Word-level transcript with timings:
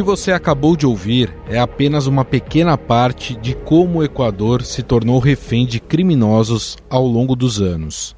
Que 0.00 0.04
você 0.04 0.32
acabou 0.32 0.76
de 0.76 0.86
ouvir 0.86 1.30
é 1.46 1.58
apenas 1.58 2.06
uma 2.06 2.24
pequena 2.24 2.78
parte 2.78 3.36
de 3.36 3.54
como 3.54 3.98
o 3.98 4.02
Equador 4.02 4.62
se 4.62 4.82
tornou 4.82 5.18
refém 5.18 5.66
de 5.66 5.78
criminosos 5.78 6.78
ao 6.88 7.06
longo 7.06 7.36
dos 7.36 7.60
anos. 7.60 8.16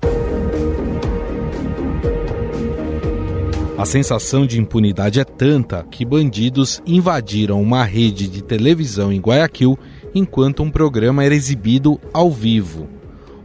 A 3.77 3.85
sensação 3.85 4.47
de 4.47 4.61
impunidade 4.61 5.19
é 5.19 5.25
tanta 5.25 5.85
que 5.91 6.05
bandidos 6.05 6.81
invadiram 6.87 7.61
uma 7.61 7.83
rede 7.83 8.29
de 8.29 8.45
televisão 8.45 9.13
em 9.13 9.19
Guayaquil 9.19 9.77
enquanto 10.15 10.63
um 10.63 10.71
programa 10.71 11.25
era 11.25 11.35
exibido 11.35 12.01
ao 12.13 12.31
vivo. 12.31 12.89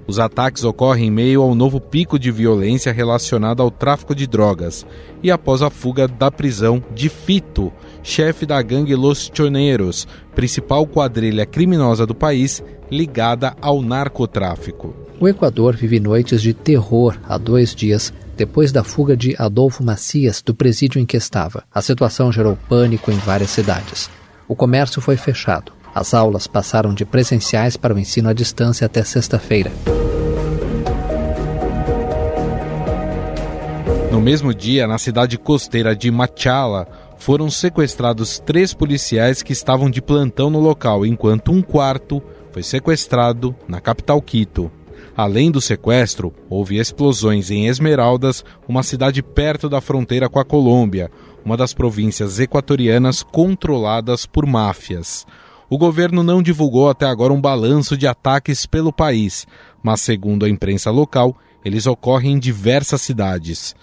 Os 0.08 0.20
ataques 0.20 0.64
ocorrem 0.64 1.08
em 1.08 1.12
meio 1.12 1.42
ao 1.42 1.54
novo 1.54 1.82
pico 1.82 2.18
de 2.18 2.32
violência 2.32 2.94
relacionado 2.94 3.62
ao 3.62 3.70
tráfico 3.70 4.16
de 4.16 4.26
drogas 4.26 4.86
e 5.22 5.30
após 5.30 5.62
a 5.62 5.70
fuga 5.70 6.08
da 6.08 6.32
prisão 6.32 6.82
de 6.96 7.10
Fito, 7.10 7.74
chefe 8.02 8.46
da 8.46 8.62
gangue 8.62 8.96
Los 8.96 9.30
Choneros, 9.34 10.08
principal 10.34 10.88
quadrilha 10.88 11.46
criminosa 11.46 12.06
do 12.06 12.16
país 12.16 12.64
ligada 12.90 13.54
ao 13.62 13.82
narcotráfico. 13.82 14.96
O 15.20 15.28
Equador 15.28 15.76
vive 15.76 16.00
noites 16.00 16.42
de 16.42 16.54
terror 16.54 17.18
há 17.28 17.38
dois 17.38 17.76
dias 17.76 18.14
depois 18.38 18.72
da 18.72 18.84
fuga 18.84 19.18
de 19.18 19.36
Adolfo 19.38 19.84
Macias 19.84 20.42
do 20.42 20.56
presídio 20.56 21.02
em 21.02 21.06
que 21.06 21.18
estava. 21.18 21.64
A 21.74 21.82
situação 21.82 22.32
gerou 22.32 22.58
pânico 22.70 23.12
em 23.12 23.18
várias 23.18 23.50
cidades. 23.50 24.10
O 24.48 24.56
comércio 24.56 25.02
foi 25.02 25.18
fechado. 25.18 25.74
As 25.94 26.14
aulas 26.14 26.46
passaram 26.46 26.94
de 26.94 27.04
presenciais 27.04 27.76
para 27.76 27.96
o 27.96 27.98
ensino 27.98 28.30
à 28.30 28.34
distância 28.34 28.86
até 28.86 29.04
sexta-feira. 29.04 29.72
No 34.18 34.24
mesmo 34.24 34.52
dia, 34.52 34.88
na 34.88 34.98
cidade 34.98 35.38
costeira 35.38 35.96
de 35.96 36.10
Machala, 36.10 36.88
foram 37.20 37.52
sequestrados 37.52 38.40
três 38.40 38.74
policiais 38.74 39.44
que 39.44 39.54
estavam 39.54 39.92
de 39.92 40.02
plantão 40.02 40.50
no 40.50 40.60
local, 40.60 41.06
enquanto 41.06 41.52
um 41.52 41.62
quarto 41.62 42.20
foi 42.52 42.64
sequestrado 42.64 43.56
na 43.68 43.80
capital 43.80 44.20
Quito. 44.20 44.72
Além 45.16 45.52
do 45.52 45.62
sequestro, 45.62 46.34
houve 46.50 46.80
explosões 46.80 47.52
em 47.52 47.68
Esmeraldas, 47.68 48.44
uma 48.68 48.82
cidade 48.82 49.22
perto 49.22 49.70
da 49.70 49.80
fronteira 49.80 50.28
com 50.28 50.40
a 50.40 50.46
Colômbia, 50.46 51.12
uma 51.46 51.56
das 51.56 51.72
províncias 51.72 52.40
equatorianas 52.40 53.22
controladas 53.22 54.26
por 54.26 54.48
máfias. 54.48 55.28
O 55.70 55.78
governo 55.78 56.24
não 56.24 56.42
divulgou 56.42 56.90
até 56.90 57.06
agora 57.06 57.32
um 57.32 57.40
balanço 57.40 57.96
de 57.96 58.08
ataques 58.08 58.66
pelo 58.66 58.92
país, 58.92 59.46
mas, 59.84 60.02
segundo 60.02 60.44
a 60.44 60.50
imprensa 60.50 60.90
local, 60.90 61.38
eles 61.64 61.86
ocorrem 61.86 62.32
em 62.32 62.40
diversas 62.40 63.00
cidades. 63.04 63.76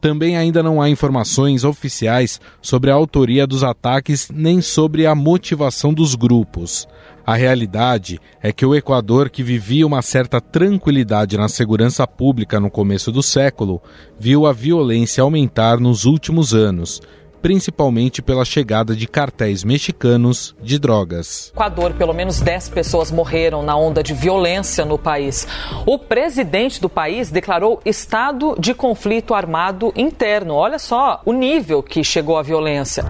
Também 0.00 0.36
ainda 0.36 0.62
não 0.62 0.80
há 0.80 0.88
informações 0.88 1.64
oficiais 1.64 2.40
sobre 2.62 2.90
a 2.90 2.94
autoria 2.94 3.46
dos 3.46 3.64
ataques 3.64 4.30
nem 4.32 4.60
sobre 4.60 5.06
a 5.06 5.14
motivação 5.14 5.92
dos 5.92 6.14
grupos. 6.14 6.86
A 7.26 7.34
realidade 7.34 8.18
é 8.40 8.52
que 8.52 8.64
o 8.64 8.74
Equador, 8.74 9.28
que 9.28 9.42
vivia 9.42 9.86
uma 9.86 10.00
certa 10.00 10.40
tranquilidade 10.40 11.36
na 11.36 11.48
segurança 11.48 12.06
pública 12.06 12.58
no 12.58 12.70
começo 12.70 13.12
do 13.12 13.22
século, 13.22 13.82
viu 14.18 14.46
a 14.46 14.52
violência 14.52 15.22
aumentar 15.22 15.78
nos 15.78 16.06
últimos 16.06 16.54
anos 16.54 17.02
principalmente 17.40 18.20
pela 18.22 18.44
chegada 18.44 18.94
de 18.94 19.06
cartéis 19.06 19.64
mexicanos 19.64 20.54
de 20.62 20.78
drogas. 20.78 21.52
Equador, 21.54 21.94
pelo 21.94 22.12
menos 22.12 22.40
10 22.40 22.68
pessoas 22.70 23.10
morreram 23.10 23.62
na 23.62 23.76
onda 23.76 24.02
de 24.02 24.14
violência 24.14 24.84
no 24.84 24.98
país. 24.98 25.46
O 25.86 25.98
presidente 25.98 26.80
do 26.80 26.88
país 26.88 27.30
declarou 27.30 27.80
estado 27.84 28.56
de 28.58 28.74
conflito 28.74 29.34
armado 29.34 29.92
interno. 29.96 30.54
Olha 30.54 30.78
só 30.78 31.20
o 31.24 31.32
nível 31.32 31.82
que 31.82 32.02
chegou 32.04 32.36
a 32.36 32.42
violência. 32.42 33.04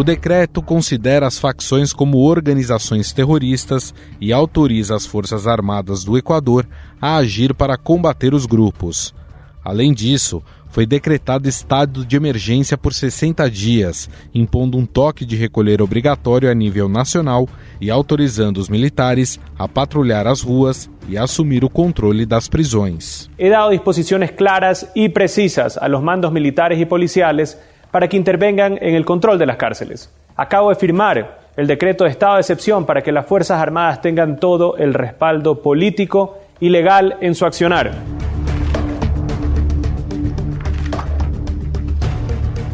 O 0.00 0.02
decreto 0.02 0.62
considera 0.62 1.26
as 1.26 1.38
facções 1.38 1.92
como 1.92 2.16
organizações 2.16 3.12
terroristas 3.12 3.92
e 4.18 4.32
autoriza 4.32 4.96
as 4.96 5.04
Forças 5.04 5.46
Armadas 5.46 6.04
do 6.04 6.16
Equador 6.16 6.66
a 6.98 7.16
agir 7.16 7.52
para 7.52 7.76
combater 7.76 8.32
os 8.32 8.46
grupos. 8.46 9.14
Além 9.62 9.92
disso, 9.92 10.42
foi 10.70 10.86
decretado 10.86 11.46
estado 11.46 12.06
de 12.06 12.16
emergência 12.16 12.78
por 12.78 12.94
60 12.94 13.50
dias, 13.50 14.08
impondo 14.34 14.78
um 14.78 14.86
toque 14.86 15.26
de 15.26 15.36
recolher 15.36 15.82
obrigatório 15.82 16.50
a 16.50 16.54
nível 16.54 16.88
nacional 16.88 17.46
e 17.78 17.90
autorizando 17.90 18.56
os 18.56 18.70
militares 18.70 19.38
a 19.58 19.68
patrulhar 19.68 20.26
as 20.26 20.40
ruas 20.40 20.88
e 21.10 21.18
assumir 21.18 21.62
o 21.62 21.68
controle 21.68 22.24
das 22.24 22.48
prisões. 22.48 23.28
He 23.38 23.50
dado 23.50 23.72
disposições 23.72 24.30
claras 24.30 24.88
e 24.96 25.10
precisas 25.10 25.76
a 25.76 25.86
los 25.86 26.02
mandos 26.02 26.32
militares 26.32 26.80
e 26.80 26.86
policiales 26.86 27.54
para 27.90 28.08
que 28.08 28.16
intervengan 28.16 28.78
en 28.80 28.94
el 28.94 29.04
control 29.04 29.38
de 29.38 29.46
las 29.46 29.56
cárceles. 29.56 30.10
Acabo 30.36 30.70
de 30.70 30.76
firmar 30.76 31.38
el 31.56 31.66
decreto 31.66 32.04
de 32.04 32.10
estado 32.10 32.34
de 32.34 32.40
excepción 32.40 32.86
para 32.86 33.02
que 33.02 33.12
las 33.12 33.26
Fuerzas 33.26 33.60
Armadas 33.60 34.00
tengan 34.00 34.38
todo 34.38 34.76
el 34.76 34.94
respaldo 34.94 35.60
político 35.60 36.38
y 36.60 36.68
legal 36.68 37.16
en 37.20 37.34
su 37.34 37.44
accionar. 37.44 37.92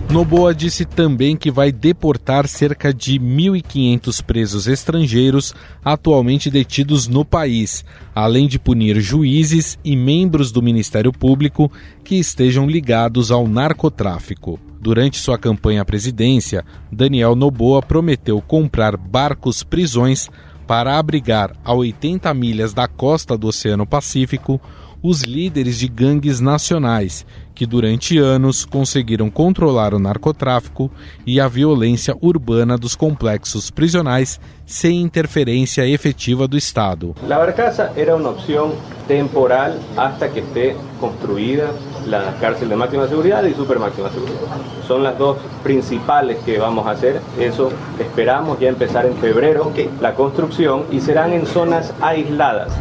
Noboa 0.08 0.54
disse 0.54 0.86
também 0.86 1.36
que 1.36 1.50
vai 1.50 1.70
deportar 1.70 2.48
cerca 2.48 2.94
de 2.94 3.18
1.500 3.18 4.22
presos 4.22 4.66
estrangeiros 4.66 5.52
atualmente 5.84 6.50
detidos 6.50 7.06
no 7.06 7.22
país, 7.22 7.84
além 8.14 8.46
de 8.46 8.58
punir 8.58 8.98
juízes 9.00 9.78
e 9.84 9.94
membros 9.94 10.50
do 10.50 10.62
Ministério 10.62 11.12
Público 11.12 11.70
que 12.02 12.14
estejam 12.14 12.66
ligados 12.66 13.30
ao 13.30 13.46
narcotráfico. 13.46 14.58
Durante 14.86 15.18
sua 15.18 15.36
campanha 15.36 15.82
à 15.82 15.84
presidência, 15.84 16.64
Daniel 16.92 17.34
Noboa 17.34 17.82
prometeu 17.82 18.40
comprar 18.40 18.96
barcos-prisões 18.96 20.30
para 20.64 20.96
abrigar 20.96 21.50
a 21.64 21.74
80 21.74 22.32
milhas 22.32 22.72
da 22.72 22.86
costa 22.86 23.36
do 23.36 23.48
Oceano 23.48 23.84
Pacífico 23.84 24.60
os 25.02 25.22
líderes 25.22 25.80
de 25.80 25.88
gangues 25.88 26.40
nacionais 26.40 27.26
que 27.52 27.66
durante 27.66 28.16
anos 28.16 28.64
conseguiram 28.64 29.28
controlar 29.28 29.92
o 29.92 29.98
narcotráfico 29.98 30.88
e 31.26 31.40
a 31.40 31.48
violência 31.48 32.14
urbana 32.20 32.78
dos 32.78 32.94
complexos 32.94 33.72
prisionais 33.72 34.38
sem 34.64 35.00
interferência 35.00 35.84
efetiva 35.88 36.46
do 36.46 36.56
Estado. 36.56 37.14
La 37.26 37.38
barcaza 37.38 37.92
era 37.96 38.14
uma 38.14 38.30
opção 38.30 38.76
temporal 39.08 39.78
hasta 39.96 40.28
que 40.28 40.40
esté 40.40 40.76
construída 41.00 41.74
la 42.06 42.34
cárcel 42.40 42.68
de 42.68 42.76
máxima 42.76 43.06
seguridad 43.08 43.44
y 43.44 43.54
super 43.54 43.78
máxima 43.78 44.08
seguridad. 44.10 44.40
Son 44.86 45.02
las 45.02 45.18
dos 45.18 45.36
principales 45.62 46.38
que 46.44 46.58
vamos 46.58 46.86
a 46.86 46.92
hacer. 46.92 47.20
Eso 47.38 47.70
esperamos 47.98 48.58
ya 48.60 48.68
empezar 48.68 49.06
en 49.06 49.16
febrero 49.16 49.72
la 50.00 50.14
construcción 50.14 50.84
y 50.90 51.00
serán 51.00 51.32
en 51.32 51.46
zonas 51.46 51.92
aisladas. 52.00 52.72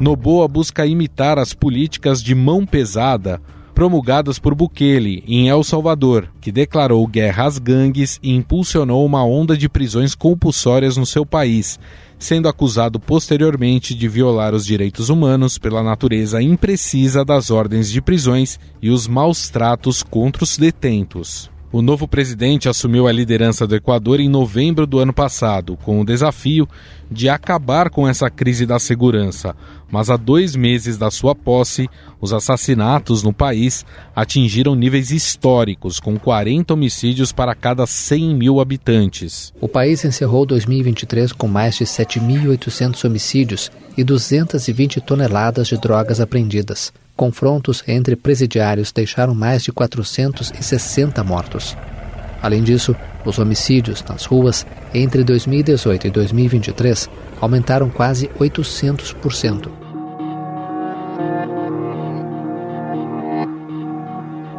Noboa 0.00 0.48
busca 0.48 0.84
imitar 0.84 1.38
as 1.38 1.54
políticas 1.54 2.20
de 2.20 2.34
mão 2.34 2.66
pesada 2.66 3.40
promulgadas 3.82 4.38
por 4.38 4.54
Bukele 4.54 5.24
em 5.26 5.48
El 5.48 5.64
Salvador, 5.64 6.28
que 6.40 6.52
declarou 6.52 7.04
guerra 7.04 7.46
às 7.46 7.58
gangues 7.58 8.20
e 8.22 8.32
impulsionou 8.32 9.04
uma 9.04 9.24
onda 9.24 9.56
de 9.56 9.68
prisões 9.68 10.14
compulsórias 10.14 10.96
no 10.96 11.04
seu 11.04 11.26
país, 11.26 11.80
sendo 12.16 12.48
acusado 12.48 13.00
posteriormente 13.00 13.92
de 13.92 14.06
violar 14.06 14.54
os 14.54 14.64
direitos 14.64 15.08
humanos 15.08 15.58
pela 15.58 15.82
natureza 15.82 16.40
imprecisa 16.40 17.24
das 17.24 17.50
ordens 17.50 17.90
de 17.90 18.00
prisões 18.00 18.56
e 18.80 18.88
os 18.88 19.08
maus 19.08 19.48
tratos 19.48 20.00
contra 20.04 20.44
os 20.44 20.56
detentos. 20.56 21.50
O 21.72 21.80
novo 21.80 22.06
presidente 22.06 22.68
assumiu 22.68 23.08
a 23.08 23.12
liderança 23.12 23.66
do 23.66 23.74
Equador 23.74 24.20
em 24.20 24.28
novembro 24.28 24.86
do 24.86 24.98
ano 24.98 25.12
passado, 25.12 25.76
com 25.82 26.02
o 26.02 26.04
desafio 26.04 26.68
de 27.10 27.30
acabar 27.30 27.88
com 27.88 28.06
essa 28.06 28.28
crise 28.28 28.66
da 28.66 28.78
segurança. 28.78 29.56
Mas 29.92 30.08
há 30.08 30.16
dois 30.16 30.56
meses 30.56 30.96
da 30.96 31.10
sua 31.10 31.34
posse, 31.34 31.86
os 32.18 32.32
assassinatos 32.32 33.22
no 33.22 33.30
país 33.30 33.84
atingiram 34.16 34.74
níveis 34.74 35.10
históricos, 35.10 36.00
com 36.00 36.18
40 36.18 36.72
homicídios 36.72 37.30
para 37.30 37.54
cada 37.54 37.86
100 37.86 38.34
mil 38.34 38.58
habitantes. 38.58 39.52
O 39.60 39.68
país 39.68 40.02
encerrou 40.02 40.46
2023 40.46 41.32
com 41.32 41.46
mais 41.46 41.76
de 41.76 41.84
7.800 41.84 43.04
homicídios 43.04 43.70
e 43.94 44.02
220 44.02 44.98
toneladas 45.02 45.68
de 45.68 45.76
drogas 45.76 46.20
apreendidas. 46.20 46.90
Confrontos 47.14 47.84
entre 47.86 48.16
presidiários 48.16 48.92
deixaram 48.92 49.34
mais 49.34 49.62
de 49.62 49.72
460 49.72 51.22
mortos. 51.22 51.76
Além 52.40 52.62
disso, 52.62 52.96
os 53.26 53.38
homicídios 53.38 54.02
nas 54.08 54.24
ruas 54.24 54.66
entre 54.94 55.22
2018 55.22 56.06
e 56.06 56.10
2023 56.10 57.10
aumentaram 57.42 57.90
quase 57.90 58.28
800%. 58.40 59.81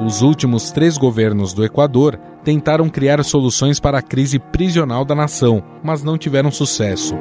Os 0.05 0.21
últimos 0.21 0.69
três 0.71 0.97
governos 0.97 1.53
do 1.53 1.63
Equador 1.63 2.19
tentaram 2.43 2.89
criar 2.89 3.23
soluções 3.23 3.79
para 3.79 3.99
a 3.99 4.01
crise 4.01 4.37
prisional 4.37 5.05
da 5.05 5.15
nação, 5.15 5.63
mas 5.81 6.03
não 6.03 6.17
tiveram 6.17 6.51
sucesso. 6.51 7.15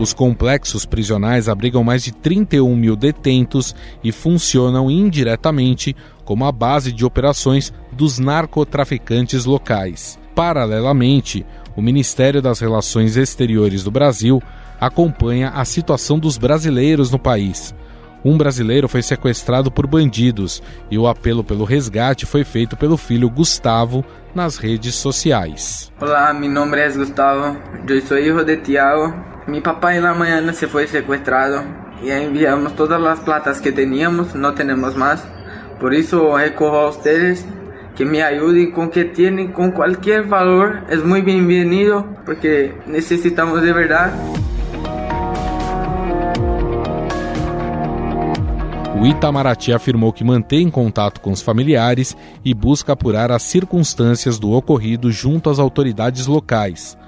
Os 0.00 0.14
complexos 0.14 0.86
prisionais 0.86 1.46
abrigam 1.46 1.84
mais 1.84 2.02
de 2.02 2.10
31 2.10 2.74
mil 2.74 2.96
detentos 2.96 3.74
e 4.02 4.10
funcionam 4.10 4.90
indiretamente 4.90 5.94
como 6.24 6.46
a 6.46 6.50
base 6.50 6.90
de 6.90 7.04
operações 7.04 7.70
dos 7.92 8.18
narcotraficantes 8.18 9.44
locais. 9.44 10.18
Paralelamente, 10.34 11.44
o 11.76 11.82
Ministério 11.82 12.40
das 12.40 12.60
Relações 12.60 13.18
Exteriores 13.18 13.84
do 13.84 13.90
Brasil 13.90 14.42
acompanha 14.80 15.50
a 15.50 15.64
situação 15.64 16.18
dos 16.18 16.38
brasileiros 16.38 17.10
no 17.10 17.18
país. 17.18 17.74
Um 18.24 18.36
brasileiro 18.36 18.88
foi 18.88 19.02
sequestrado 19.02 19.70
por 19.70 19.86
bandidos 19.86 20.62
e 20.90 20.98
o 20.98 21.06
apelo 21.06 21.42
pelo 21.42 21.64
resgate 21.64 22.26
foi 22.26 22.44
feito 22.44 22.76
pelo 22.76 22.96
filho 22.96 23.30
Gustavo 23.30 24.04
nas 24.34 24.56
redes 24.56 24.94
sociais. 24.94 25.90
Olá, 26.00 26.32
meu 26.32 26.50
nome 26.50 26.78
é 26.78 26.90
Gustavo, 26.90 27.58
eu 27.88 28.00
sou 28.02 28.18
filho 28.18 28.44
de 28.44 28.56
Tiago. 28.58 29.14
Meu 29.46 29.62
papai 29.62 30.00
na 30.00 30.14
manhã 30.14 30.52
se 30.52 30.66
foi 30.66 30.86
sequestrado 30.86 31.64
e 32.02 32.12
enviamos 32.12 32.72
todas 32.72 33.02
as 33.02 33.20
platas 33.20 33.60
que 33.60 33.72
teníamos, 33.72 34.34
não 34.34 34.54
temos 34.54 34.94
mais. 34.94 35.22
Por 35.78 35.94
isso 35.94 36.34
recorro 36.34 36.76
a 36.76 36.90
vocês 36.90 37.46
que 37.96 38.04
me 38.04 38.22
ajudem 38.22 38.70
com 38.70 38.84
o 38.84 38.88
que 38.88 39.04
têm, 39.04 39.48
com 39.48 39.72
qualquer 39.72 40.22
valor, 40.22 40.84
é 40.88 40.96
muito 40.96 41.24
bem-vindo, 41.24 42.06
porque 42.24 42.72
necessitamos 42.86 43.60
de 43.60 43.72
verdade. 43.72 44.14
O 49.00 49.06
Itamaraty 49.06 49.72
afirmou 49.72 50.12
que 50.12 50.22
mantém 50.22 50.68
contato 50.68 51.22
com 51.22 51.32
os 51.32 51.40
familiares 51.40 52.14
e 52.44 52.52
busca 52.52 52.92
apurar 52.92 53.32
as 53.32 53.42
circunstâncias 53.42 54.38
do 54.38 54.52
ocorrido 54.52 55.10
junto 55.10 55.48
às 55.48 55.58
autoridades 55.58 56.26
locais. 56.26 56.98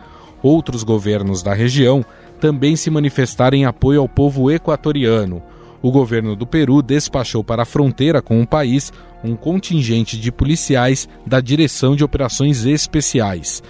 Outros 0.42 0.84
governos 0.84 1.42
da 1.42 1.52
região 1.52 2.02
também 2.40 2.76
se 2.76 2.88
manifestaram 2.88 3.58
em 3.58 3.66
apoio 3.66 4.00
ao 4.00 4.08
povo 4.08 4.50
equatoriano. 4.50 5.42
O 5.82 5.90
governo 5.90 6.34
do 6.34 6.46
Peru 6.46 6.80
despachou 6.80 7.44
para 7.44 7.64
a 7.64 7.66
fronteira 7.66 8.22
com 8.22 8.40
o 8.40 8.46
país 8.46 8.90
um 9.22 9.36
contingente 9.36 10.18
de 10.18 10.32
policiais 10.32 11.06
da 11.26 11.42
Direção 11.42 11.94
de 11.94 12.02
Operações 12.02 12.64
Especiais. 12.64 13.62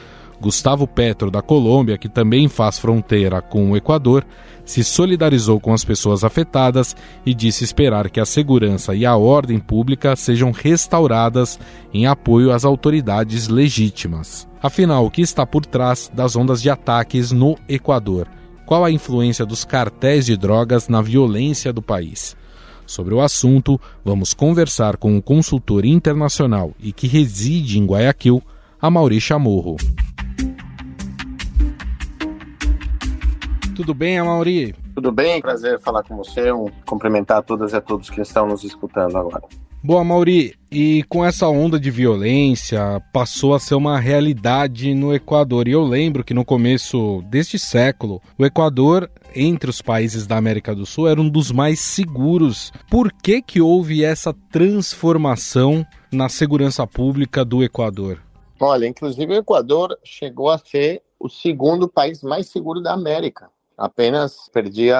Gustavo 0.43 0.89
Petro, 0.89 1.31
da 1.31 1.41
Colômbia, 1.41 1.97
que 1.97 2.09
também 2.09 2.49
faz 2.49 2.77
fronteira 2.77 3.41
com 3.41 3.71
o 3.71 3.77
Equador, 3.77 4.27
se 4.65 4.83
solidarizou 4.83 5.61
com 5.61 5.73
as 5.73 5.85
pessoas 5.85 6.25
afetadas 6.25 6.97
e 7.25 7.33
disse 7.33 7.63
esperar 7.63 8.11
que 8.11 8.19
a 8.19 8.27
segurança 8.27 8.95
e 8.95 9.07
a 9.07 9.17
ordem 9.17 9.61
pública 9.61 10.17
sejam 10.17 10.51
restauradas 10.51 11.59
em 11.95 12.07
apoio 12.07 12.51
às 12.51 12.65
autoridades 12.65 13.47
legítimas. 13.47 14.49
Afinal, 14.61 15.07
o 15.07 15.11
que 15.11 15.23
está 15.23 15.47
por 15.47 15.65
trás 15.65 16.11
das 16.13 16.35
ondas 16.35 16.61
de 16.61 16.69
ataques 16.69 17.31
no 17.31 17.57
Equador? 17.69 18.27
Qual 18.67 18.85
a 18.85 18.91
influência 18.91 19.47
dos 19.47 19.65
cartéis 19.65 20.27
de 20.27 20.37
drogas 20.37 20.89
na 20.89 21.01
violência 21.01 21.73
do 21.73 21.83
país? 21.83 22.37
Sobre 22.85 23.15
o 23.15 23.21
assunto, 23.21 23.81
vamos 24.05 24.35
conversar 24.35 24.97
com 24.97 25.17
o 25.17 25.23
consultor 25.23 25.85
internacional 25.85 26.73
e 26.81 26.93
que 26.93 27.07
reside 27.07 27.79
em 27.79 27.87
Guayaquil, 27.87 28.43
a 28.81 28.91
Mauri 28.91 29.21
Chamorro. 29.21 29.77
Tudo 33.75 33.95
bem, 33.95 34.19
Amauri? 34.19 34.75
Tudo 34.95 35.11
bem, 35.11 35.41
prazer 35.41 35.81
falar 35.81 36.03
com 36.03 36.17
você, 36.17 36.53
um, 36.53 36.67
cumprimentar 36.87 37.39
a 37.39 37.43
todas 37.43 37.73
e 37.73 37.77
a 37.77 37.81
todos 37.81 38.11
que 38.11 38.21
estão 38.21 38.47
nos 38.47 38.63
escutando 38.65 39.17
agora. 39.17 39.43
Boa, 39.85 40.05
Mauri, 40.05 40.55
e 40.71 41.03
com 41.09 41.25
essa 41.25 41.49
onda 41.49 41.81
de 41.81 41.91
violência 41.91 43.03
passou 43.13 43.53
a 43.53 43.59
ser 43.59 43.75
uma 43.75 43.99
realidade 43.99 44.95
no 44.95 45.13
Equador. 45.13 45.67
E 45.67 45.73
eu 45.73 45.83
lembro 45.83 46.23
que 46.23 46.33
no 46.33 46.45
começo 46.45 47.21
deste 47.29 47.59
século, 47.59 48.21
o 48.39 48.45
Equador, 48.45 49.11
entre 49.35 49.69
os 49.71 49.83
países 49.83 50.25
da 50.25 50.37
América 50.37 50.73
do 50.73 50.87
Sul, 50.87 51.09
era 51.09 51.21
um 51.21 51.29
dos 51.29 51.51
mais 51.51 51.81
seguros. 51.81 52.73
Por 52.89 53.11
que, 53.11 53.43
que 53.43 53.61
houve 53.61 54.05
essa 54.05 54.33
transformação 54.53 55.85
na 56.13 56.29
segurança 56.29 56.87
pública 56.87 57.45
do 57.45 57.65
Equador? 57.65 58.23
Olha, 58.61 58.87
inclusive 58.87 59.33
o 59.33 59.39
Equador 59.39 59.99
chegou 60.05 60.49
a 60.49 60.59
ser 60.59 61.03
o 61.19 61.29
segundo 61.29 61.89
país 61.89 62.23
mais 62.23 62.49
seguro 62.49 62.81
da 62.81 62.93
América 62.93 63.51
apenas 63.83 64.49
perdia 64.53 64.97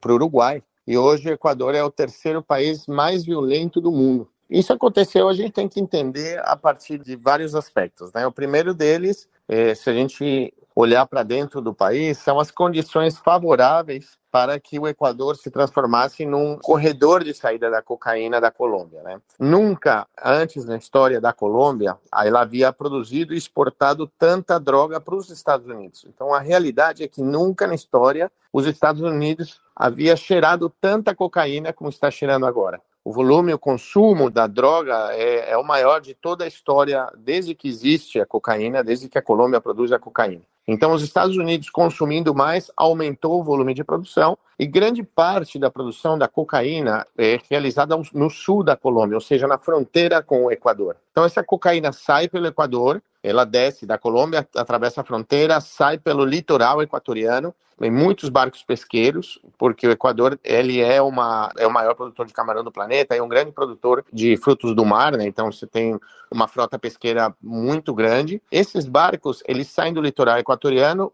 para 0.00 0.10
o 0.10 0.16
Uruguai. 0.16 0.60
E 0.84 0.98
hoje 0.98 1.28
o 1.28 1.32
Equador 1.32 1.72
é 1.72 1.84
o 1.84 1.90
terceiro 1.90 2.42
país 2.42 2.84
mais 2.88 3.24
violento 3.24 3.80
do 3.80 3.92
mundo. 3.92 4.28
Isso 4.50 4.72
aconteceu, 4.72 5.28
a 5.28 5.34
gente 5.34 5.52
tem 5.52 5.68
que 5.68 5.80
entender 5.80 6.40
a 6.44 6.56
partir 6.56 6.98
de 6.98 7.14
vários 7.14 7.54
aspectos. 7.54 8.12
Né? 8.12 8.26
O 8.26 8.32
primeiro 8.32 8.74
deles, 8.74 9.28
é, 9.48 9.72
se 9.74 9.88
a 9.88 9.92
gente 9.92 10.52
olhar 10.74 11.06
para 11.06 11.22
dentro 11.22 11.60
do 11.60 11.72
país, 11.72 12.18
são 12.18 12.40
as 12.40 12.50
condições 12.50 13.16
favoráveis 13.18 14.18
para 14.30 14.58
que 14.58 14.80
o 14.80 14.88
Equador 14.88 15.36
se 15.36 15.48
transformasse 15.48 16.26
num 16.26 16.58
corredor 16.58 17.22
de 17.22 17.32
saída 17.32 17.70
da 17.70 17.80
cocaína 17.80 18.40
da 18.40 18.50
Colômbia. 18.50 19.00
Né? 19.02 19.20
Nunca 19.38 20.08
antes 20.20 20.64
na 20.64 20.76
história 20.76 21.20
da 21.20 21.32
Colômbia 21.32 21.96
ela 22.12 22.40
havia 22.40 22.72
produzido 22.72 23.32
e 23.32 23.38
exportado 23.38 24.10
tanta 24.18 24.58
droga 24.58 25.00
para 25.00 25.14
os 25.14 25.30
Estados 25.30 25.68
Unidos. 25.68 26.04
Então 26.08 26.34
a 26.34 26.40
realidade 26.40 27.04
é 27.04 27.08
que 27.08 27.22
nunca 27.22 27.68
na 27.68 27.76
história 27.76 28.30
os 28.52 28.66
Estados 28.66 29.02
Unidos 29.02 29.60
havia 29.76 30.16
cheirado 30.16 30.68
tanta 30.80 31.14
cocaína 31.14 31.72
como 31.72 31.90
está 31.90 32.10
cheirando 32.10 32.46
agora. 32.46 32.80
O 33.04 33.12
volume, 33.12 33.52
o 33.52 33.58
consumo 33.58 34.30
da 34.30 34.46
droga 34.46 35.12
é, 35.12 35.52
é 35.52 35.56
o 35.56 35.62
maior 35.62 36.00
de 36.00 36.14
toda 36.14 36.42
a 36.44 36.48
história 36.48 37.06
desde 37.16 37.54
que 37.54 37.68
existe 37.68 38.18
a 38.18 38.26
cocaína, 38.26 38.82
desde 38.82 39.08
que 39.08 39.18
a 39.18 39.22
Colômbia 39.22 39.60
produz 39.60 39.92
a 39.92 39.98
cocaína. 39.98 40.42
Então, 40.66 40.92
os 40.92 41.02
Estados 41.02 41.36
Unidos 41.36 41.68
consumindo 41.68 42.34
mais 42.34 42.70
aumentou 42.76 43.40
o 43.40 43.44
volume 43.44 43.74
de 43.74 43.84
produção 43.84 44.38
e 44.58 44.66
grande 44.66 45.02
parte 45.02 45.58
da 45.58 45.70
produção 45.70 46.16
da 46.16 46.26
cocaína 46.26 47.06
é 47.18 47.38
realizada 47.50 47.94
no 48.12 48.30
sul 48.30 48.62
da 48.62 48.76
Colômbia, 48.76 49.16
ou 49.16 49.20
seja, 49.20 49.46
na 49.46 49.58
fronteira 49.58 50.22
com 50.22 50.44
o 50.44 50.50
Equador. 50.50 50.96
Então, 51.10 51.24
essa 51.24 51.42
cocaína 51.42 51.92
sai 51.92 52.28
pelo 52.28 52.46
Equador, 52.46 53.02
ela 53.22 53.44
desce 53.44 53.84
da 53.84 53.98
Colômbia, 53.98 54.46
atravessa 54.56 55.00
a 55.00 55.04
fronteira, 55.04 55.60
sai 55.60 55.98
pelo 55.98 56.24
litoral 56.24 56.82
equatoriano, 56.82 57.54
em 57.80 57.90
muitos 57.90 58.28
barcos 58.28 58.62
pesqueiros, 58.62 59.40
porque 59.58 59.86
o 59.86 59.90
Equador 59.90 60.38
ele 60.44 60.80
é, 60.80 61.02
uma, 61.02 61.50
é 61.58 61.66
o 61.66 61.72
maior 61.72 61.94
produtor 61.94 62.26
de 62.26 62.32
camarão 62.32 62.62
do 62.62 62.70
planeta, 62.70 63.16
é 63.16 63.22
um 63.22 63.28
grande 63.28 63.52
produtor 63.52 64.04
de 64.12 64.36
frutos 64.36 64.74
do 64.74 64.84
mar, 64.84 65.12
né? 65.12 65.26
então 65.26 65.50
você 65.50 65.66
tem 65.66 65.98
uma 66.30 66.48
frota 66.48 66.78
pesqueira 66.78 67.34
muito 67.42 67.94
grande. 67.94 68.42
Esses 68.50 68.86
barcos, 68.86 69.42
eles 69.46 69.68
saem 69.68 69.92
do 69.92 70.00
litoral 70.00 70.38
equatoriano, 70.38 70.53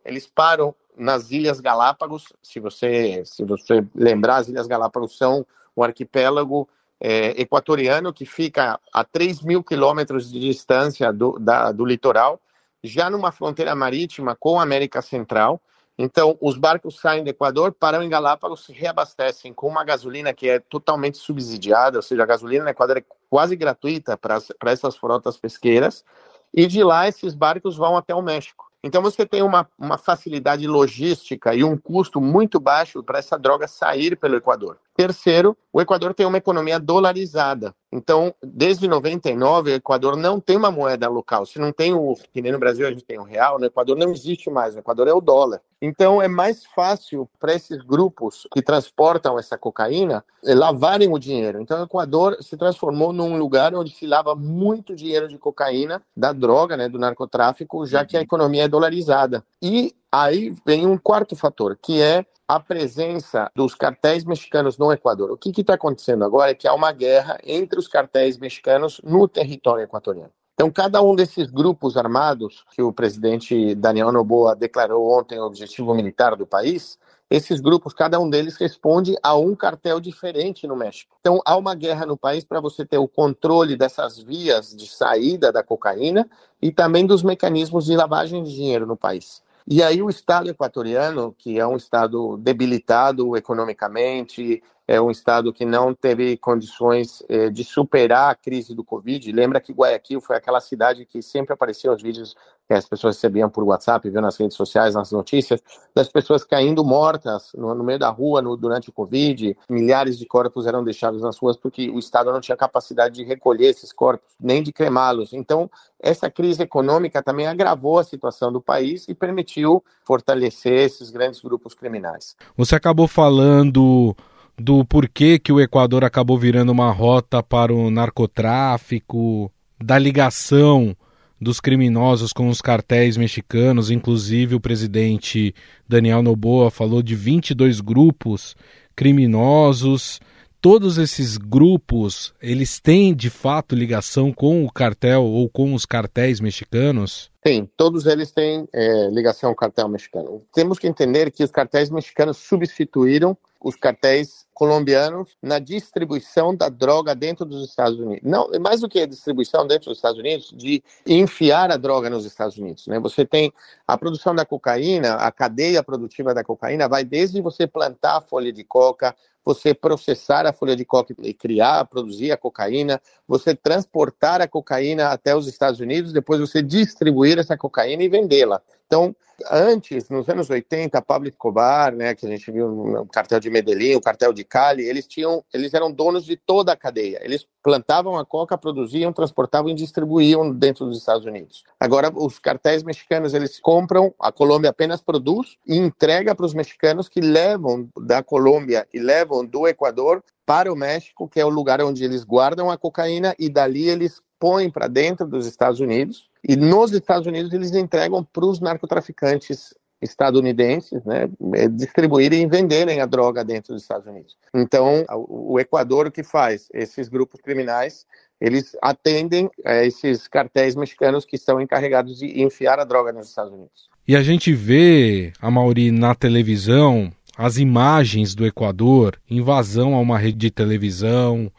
eles 0.04 0.26
param 0.26 0.74
nas 0.96 1.30
Ilhas 1.30 1.60
Galápagos, 1.60 2.32
se 2.42 2.60
você, 2.60 3.22
se 3.24 3.44
você 3.44 3.84
lembrar, 3.94 4.36
as 4.36 4.48
Ilhas 4.48 4.66
Galápagos 4.66 5.16
são 5.16 5.46
um 5.76 5.82
arquipélago 5.82 6.68
é, 7.00 7.40
equatoriano 7.40 8.12
que 8.12 8.26
fica 8.26 8.78
a 8.92 9.04
3 9.04 9.42
mil 9.42 9.64
quilômetros 9.64 10.30
de 10.30 10.38
distância 10.38 11.12
do, 11.12 11.38
da, 11.38 11.72
do 11.72 11.84
litoral, 11.84 12.38
já 12.84 13.08
numa 13.08 13.32
fronteira 13.32 13.74
marítima 13.74 14.36
com 14.36 14.60
a 14.60 14.62
América 14.62 15.00
Central. 15.00 15.60
Então, 15.96 16.36
os 16.40 16.56
barcos 16.56 16.98
saem 16.98 17.24
do 17.24 17.30
Equador, 17.30 17.72
param 17.72 18.02
em 18.02 18.08
Galápagos, 18.08 18.64
se 18.64 18.72
reabastecem 18.72 19.52
com 19.52 19.68
uma 19.68 19.84
gasolina 19.84 20.32
que 20.32 20.48
é 20.48 20.58
totalmente 20.58 21.18
subsidiada, 21.18 21.98
ou 21.98 22.02
seja, 22.02 22.22
a 22.22 22.26
gasolina 22.26 22.64
no 22.64 22.70
Equador 22.70 22.98
é 22.98 23.04
quase 23.28 23.54
gratuita 23.54 24.16
para 24.16 24.40
essas 24.66 24.96
frotas 24.96 25.36
pesqueiras, 25.36 26.04
e 26.52 26.66
de 26.66 26.82
lá 26.82 27.06
esses 27.06 27.34
barcos 27.34 27.76
vão 27.76 27.96
até 27.96 28.14
o 28.14 28.22
México. 28.22 28.69
Então 28.82 29.02
você 29.02 29.26
tem 29.26 29.42
uma, 29.42 29.68
uma 29.78 29.98
facilidade 29.98 30.66
logística 30.66 31.54
e 31.54 31.62
um 31.62 31.76
custo 31.76 32.20
muito 32.20 32.58
baixo 32.58 33.02
para 33.02 33.18
essa 33.18 33.38
droga 33.38 33.68
sair 33.68 34.16
pelo 34.16 34.36
Equador. 34.36 34.78
Terceiro, 35.00 35.56
o 35.72 35.80
Equador 35.80 36.12
tem 36.12 36.26
uma 36.26 36.36
economia 36.36 36.78
dolarizada. 36.78 37.74
Então, 37.90 38.34
desde 38.42 38.86
99, 38.86 39.70
o 39.70 39.74
Equador 39.74 40.14
não 40.14 40.38
tem 40.38 40.58
uma 40.58 40.70
moeda 40.70 41.08
local. 41.08 41.46
Se 41.46 41.58
não 41.58 41.72
tem 41.72 41.94
o, 41.94 42.14
que 42.34 42.42
nem 42.42 42.52
no 42.52 42.58
Brasil 42.58 42.86
a 42.86 42.90
gente 42.90 43.06
tem 43.06 43.18
o 43.18 43.22
real, 43.22 43.58
no 43.58 43.64
Equador 43.64 43.96
não 43.96 44.12
existe 44.12 44.50
mais. 44.50 44.74
No 44.74 44.80
Equador 44.80 45.08
é 45.08 45.12
o 45.14 45.20
dólar. 45.22 45.62
Então, 45.80 46.20
é 46.20 46.28
mais 46.28 46.66
fácil 46.66 47.26
para 47.38 47.54
esses 47.54 47.78
grupos 47.78 48.46
que 48.52 48.60
transportam 48.60 49.38
essa 49.38 49.56
cocaína 49.56 50.22
eh, 50.44 50.54
lavarem 50.54 51.10
o 51.10 51.18
dinheiro. 51.18 51.62
Então, 51.62 51.80
o 51.80 51.84
Equador 51.84 52.36
se 52.42 52.54
transformou 52.58 53.10
num 53.10 53.38
lugar 53.38 53.74
onde 53.74 53.92
se 53.92 54.06
lava 54.06 54.34
muito 54.34 54.94
dinheiro 54.94 55.28
de 55.28 55.38
cocaína, 55.38 56.02
da 56.14 56.34
droga, 56.34 56.76
né, 56.76 56.90
do 56.90 56.98
narcotráfico, 56.98 57.86
já 57.86 58.04
que 58.04 58.18
a 58.18 58.20
economia 58.20 58.64
é 58.64 58.68
dolarizada. 58.68 59.42
E 59.62 59.94
aí 60.10 60.54
vem 60.64 60.86
um 60.86 60.98
quarto 60.98 61.36
fator, 61.36 61.78
que 61.80 62.00
é 62.00 62.24
a 62.48 62.58
presença 62.58 63.50
dos 63.54 63.74
cartéis 63.74 64.24
mexicanos 64.24 64.76
no 64.76 64.92
Equador. 64.92 65.30
O 65.30 65.36
que 65.36 65.60
está 65.60 65.74
acontecendo 65.74 66.24
agora 66.24 66.50
é 66.50 66.54
que 66.54 66.66
há 66.66 66.74
uma 66.74 66.90
guerra 66.90 67.38
entre 67.44 67.78
os 67.78 67.86
cartéis 67.86 68.38
mexicanos 68.38 69.00
no 69.04 69.28
território 69.28 69.84
equatoriano. 69.84 70.32
Então, 70.54 70.70
cada 70.70 71.00
um 71.00 71.14
desses 71.14 71.46
grupos 71.46 71.96
armados 71.96 72.64
que 72.74 72.82
o 72.82 72.92
presidente 72.92 73.74
Daniel 73.74 74.12
Noboa 74.12 74.54
declarou 74.54 75.10
ontem 75.18 75.38
o 75.38 75.44
objetivo 75.44 75.94
militar 75.94 76.36
do 76.36 76.46
país, 76.46 76.98
esses 77.30 77.60
grupos, 77.60 77.94
cada 77.94 78.18
um 78.18 78.28
deles 78.28 78.56
responde 78.56 79.14
a 79.22 79.36
um 79.36 79.54
cartel 79.54 80.00
diferente 80.00 80.66
no 80.66 80.74
México. 80.74 81.16
Então, 81.20 81.40
há 81.46 81.56
uma 81.56 81.76
guerra 81.76 82.04
no 82.04 82.16
país 82.16 82.44
para 82.44 82.60
você 82.60 82.84
ter 82.84 82.98
o 82.98 83.06
controle 83.06 83.76
dessas 83.76 84.18
vias 84.18 84.74
de 84.74 84.88
saída 84.88 85.52
da 85.52 85.62
cocaína 85.62 86.28
e 86.60 86.72
também 86.72 87.06
dos 87.06 87.22
mecanismos 87.22 87.84
de 87.84 87.96
lavagem 87.96 88.42
de 88.42 88.52
dinheiro 88.52 88.84
no 88.84 88.96
país. 88.96 89.42
E 89.72 89.84
aí 89.84 90.02
o 90.02 90.10
Estado 90.10 90.50
equatoriano, 90.50 91.32
que 91.38 91.56
é 91.60 91.64
um 91.64 91.76
Estado 91.76 92.36
debilitado 92.36 93.36
economicamente, 93.36 94.60
é 94.84 95.00
um 95.00 95.12
Estado 95.12 95.52
que 95.52 95.64
não 95.64 95.94
teve 95.94 96.36
condições 96.36 97.22
eh, 97.28 97.50
de 97.50 97.62
superar 97.62 98.32
a 98.32 98.34
crise 98.34 98.74
do 98.74 98.82
Covid. 98.82 99.30
Lembra 99.30 99.60
que 99.60 99.72
Guayaquil 99.72 100.20
foi 100.20 100.34
aquela 100.34 100.60
cidade 100.60 101.06
que 101.06 101.22
sempre 101.22 101.54
apareciam 101.54 101.94
os 101.94 102.02
vídeos 102.02 102.34
que 102.70 102.74
as 102.74 102.88
pessoas 102.88 103.16
recebiam 103.16 103.50
por 103.50 103.64
WhatsApp, 103.64 104.08
viam 104.08 104.22
nas 104.22 104.36
redes 104.36 104.56
sociais, 104.56 104.94
nas 104.94 105.10
notícias, 105.10 105.60
das 105.92 106.08
pessoas 106.08 106.44
caindo 106.44 106.84
mortas 106.84 107.50
no, 107.52 107.74
no 107.74 107.82
meio 107.82 107.98
da 107.98 108.10
rua 108.10 108.40
no, 108.40 108.56
durante 108.56 108.90
o 108.90 108.92
Covid. 108.92 109.56
Milhares 109.68 110.16
de 110.16 110.24
corpos 110.24 110.68
eram 110.68 110.84
deixados 110.84 111.20
nas 111.20 111.36
ruas 111.36 111.56
porque 111.56 111.90
o 111.90 111.98
Estado 111.98 112.30
não 112.30 112.40
tinha 112.40 112.56
capacidade 112.56 113.16
de 113.16 113.24
recolher 113.24 113.70
esses 113.70 113.92
corpos, 113.92 114.24
nem 114.40 114.62
de 114.62 114.72
cremá-los. 114.72 115.32
Então, 115.32 115.68
essa 116.00 116.30
crise 116.30 116.62
econômica 116.62 117.20
também 117.20 117.48
agravou 117.48 117.98
a 117.98 118.04
situação 118.04 118.52
do 118.52 118.60
país 118.60 119.08
e 119.08 119.16
permitiu 119.16 119.82
fortalecer 120.04 120.84
esses 120.84 121.10
grandes 121.10 121.40
grupos 121.40 121.74
criminais. 121.74 122.36
Você 122.56 122.76
acabou 122.76 123.08
falando 123.08 124.14
do 124.56 124.84
porquê 124.84 125.40
que 125.40 125.52
o 125.52 125.60
Equador 125.60 126.04
acabou 126.04 126.38
virando 126.38 126.70
uma 126.70 126.92
rota 126.92 127.42
para 127.42 127.74
o 127.74 127.90
narcotráfico, 127.90 129.50
da 129.82 129.98
ligação 129.98 130.96
dos 131.40 131.58
criminosos 131.60 132.32
com 132.32 132.48
os 132.48 132.60
cartéis 132.60 133.16
mexicanos, 133.16 133.90
inclusive 133.90 134.54
o 134.54 134.60
presidente 134.60 135.54
Daniel 135.88 136.22
Noboa 136.22 136.70
falou 136.70 137.02
de 137.02 137.14
22 137.14 137.80
grupos 137.80 138.54
criminosos. 138.94 140.20
Todos 140.60 140.98
esses 140.98 141.38
grupos, 141.38 142.34
eles 142.42 142.78
têm 142.78 143.14
de 143.14 143.30
fato 143.30 143.74
ligação 143.74 144.30
com 144.30 144.62
o 144.62 144.70
cartel 144.70 145.24
ou 145.24 145.48
com 145.48 145.72
os 145.72 145.86
cartéis 145.86 146.38
mexicanos? 146.38 147.30
Sim, 147.46 147.66
todos 147.78 148.04
eles 148.04 148.30
têm 148.30 148.68
é, 148.74 149.08
ligação 149.08 149.48
ao 149.48 149.56
cartel 149.56 149.88
mexicano. 149.88 150.42
Temos 150.52 150.78
que 150.78 150.86
entender 150.86 151.30
que 151.30 151.42
os 151.42 151.50
cartéis 151.50 151.88
mexicanos 151.88 152.36
substituíram 152.36 153.34
os 153.60 153.76
cartéis 153.76 154.46
colombianos 154.54 155.36
na 155.42 155.58
distribuição 155.58 156.54
da 156.54 156.68
droga 156.68 157.14
dentro 157.14 157.44
dos 157.44 157.68
Estados 157.68 157.98
Unidos. 157.98 158.28
Não, 158.28 158.50
mais 158.60 158.80
do 158.80 158.88
que 158.88 159.00
a 159.00 159.06
distribuição 159.06 159.66
dentro 159.66 159.90
dos 159.90 159.98
Estados 159.98 160.18
Unidos, 160.18 160.52
de 160.56 160.82
enfiar 161.06 161.70
a 161.70 161.76
droga 161.76 162.08
nos 162.08 162.24
Estados 162.24 162.56
Unidos. 162.56 162.86
Né? 162.86 162.98
Você 163.00 163.24
tem 163.24 163.52
a 163.86 163.98
produção 163.98 164.34
da 164.34 164.44
cocaína, 164.44 165.14
a 165.14 165.30
cadeia 165.30 165.82
produtiva 165.82 166.32
da 166.32 166.42
cocaína 166.42 166.88
vai 166.88 167.04
desde 167.04 167.40
você 167.40 167.66
plantar 167.66 168.16
a 168.16 168.20
folha 168.20 168.52
de 168.52 168.64
coca, 168.64 169.14
você 169.44 169.74
processar 169.74 170.46
a 170.46 170.52
folha 170.52 170.76
de 170.76 170.84
coca 170.84 171.14
e 171.22 171.32
criar, 171.32 171.86
produzir 171.86 172.30
a 172.30 172.36
cocaína, 172.36 173.00
você 173.26 173.54
transportar 173.54 174.40
a 174.40 174.48
cocaína 174.48 175.08
até 175.08 175.34
os 175.34 175.46
Estados 175.46 175.80
Unidos, 175.80 176.12
depois 176.12 176.40
você 176.40 176.62
distribuir 176.62 177.38
essa 177.38 177.56
cocaína 177.56 178.02
e 178.02 178.08
vendê-la. 178.08 178.62
Então, 178.92 179.14
antes, 179.48 180.08
nos 180.08 180.28
anos 180.28 180.50
80, 180.50 181.00
Pablo 181.02 181.28
Escobar, 181.28 181.94
né, 181.94 182.12
que 182.12 182.26
a 182.26 182.28
gente 182.28 182.50
viu 182.50 182.68
no 182.68 183.06
cartel 183.06 183.38
de 183.38 183.48
Medellín, 183.48 183.94
o 183.94 184.00
cartel 184.00 184.32
de 184.32 184.42
Cali, 184.42 184.82
eles 184.82 185.06
tinham, 185.06 185.44
eles 185.54 185.72
eram 185.72 185.92
donos 185.92 186.24
de 186.24 186.36
toda 186.36 186.72
a 186.72 186.76
cadeia. 186.76 187.20
Eles 187.22 187.46
plantavam 187.62 188.18
a 188.18 188.26
coca, 188.26 188.58
produziam, 188.58 189.12
transportavam 189.12 189.70
e 189.70 189.74
distribuíam 189.74 190.50
dentro 190.52 190.86
dos 190.86 190.98
Estados 190.98 191.24
Unidos. 191.24 191.62
Agora, 191.78 192.10
os 192.12 192.40
cartéis 192.40 192.82
mexicanos, 192.82 193.32
eles 193.32 193.60
compram, 193.60 194.12
a 194.18 194.32
Colômbia 194.32 194.70
apenas 194.70 195.00
produz 195.00 195.56
e 195.64 195.76
entrega 195.76 196.34
para 196.34 196.46
os 196.46 196.52
mexicanos 196.52 197.08
que 197.08 197.20
levam 197.20 197.88
da 197.96 198.24
Colômbia 198.24 198.88
e 198.92 198.98
levam 198.98 199.46
do 199.46 199.68
Equador 199.68 200.20
para 200.44 200.72
o 200.72 200.74
México, 200.74 201.28
que 201.28 201.38
é 201.38 201.44
o 201.44 201.48
lugar 201.48 201.80
onde 201.80 202.02
eles 202.02 202.24
guardam 202.24 202.68
a 202.68 202.76
cocaína 202.76 203.36
e 203.38 203.48
dali 203.48 203.88
eles 203.88 204.20
põem 204.36 204.68
para 204.68 204.88
dentro 204.88 205.28
dos 205.28 205.46
Estados 205.46 205.78
Unidos 205.78 206.29
e 206.46 206.56
nos 206.56 206.92
Estados 206.92 207.26
Unidos 207.26 207.52
eles 207.52 207.72
entregam 207.72 208.24
para 208.24 208.44
os 208.44 208.60
narcotraficantes 208.60 209.74
estadunidenses, 210.00 211.04
né, 211.04 211.28
é, 211.54 211.68
distribuírem 211.68 212.42
e 212.42 212.46
venderem 212.46 213.00
a 213.00 213.06
droga 213.06 213.44
dentro 213.44 213.74
dos 213.74 213.82
Estados 213.82 214.06
Unidos. 214.06 214.36
Então, 214.54 215.04
o 215.28 215.60
Equador 215.60 216.06
o 216.06 216.10
que 216.10 216.22
faz? 216.22 216.68
Esses 216.72 217.08
grupos 217.08 217.40
criminais, 217.40 218.06
eles 218.40 218.74
atendem 218.80 219.50
a 219.64 219.84
esses 219.84 220.26
cartéis 220.26 220.74
mexicanos 220.74 221.26
que 221.26 221.36
estão 221.36 221.60
encarregados 221.60 222.18
de 222.18 222.42
enfiar 222.42 222.80
a 222.80 222.84
droga 222.84 223.12
nos 223.12 223.28
Estados 223.28 223.52
Unidos. 223.52 223.90
E 224.08 224.16
a 224.16 224.22
gente 224.22 224.54
vê, 224.54 225.32
a 225.38 225.50
Mauri, 225.50 225.90
na 225.90 226.14
televisão, 226.14 227.12
as 227.36 227.58
imagens 227.58 228.34
do 228.34 228.46
Equador, 228.46 229.20
invasão 229.30 229.94
a 229.94 230.00
uma 230.00 230.18
rede 230.18 230.38
de 230.38 230.50
televisão, 230.50 231.52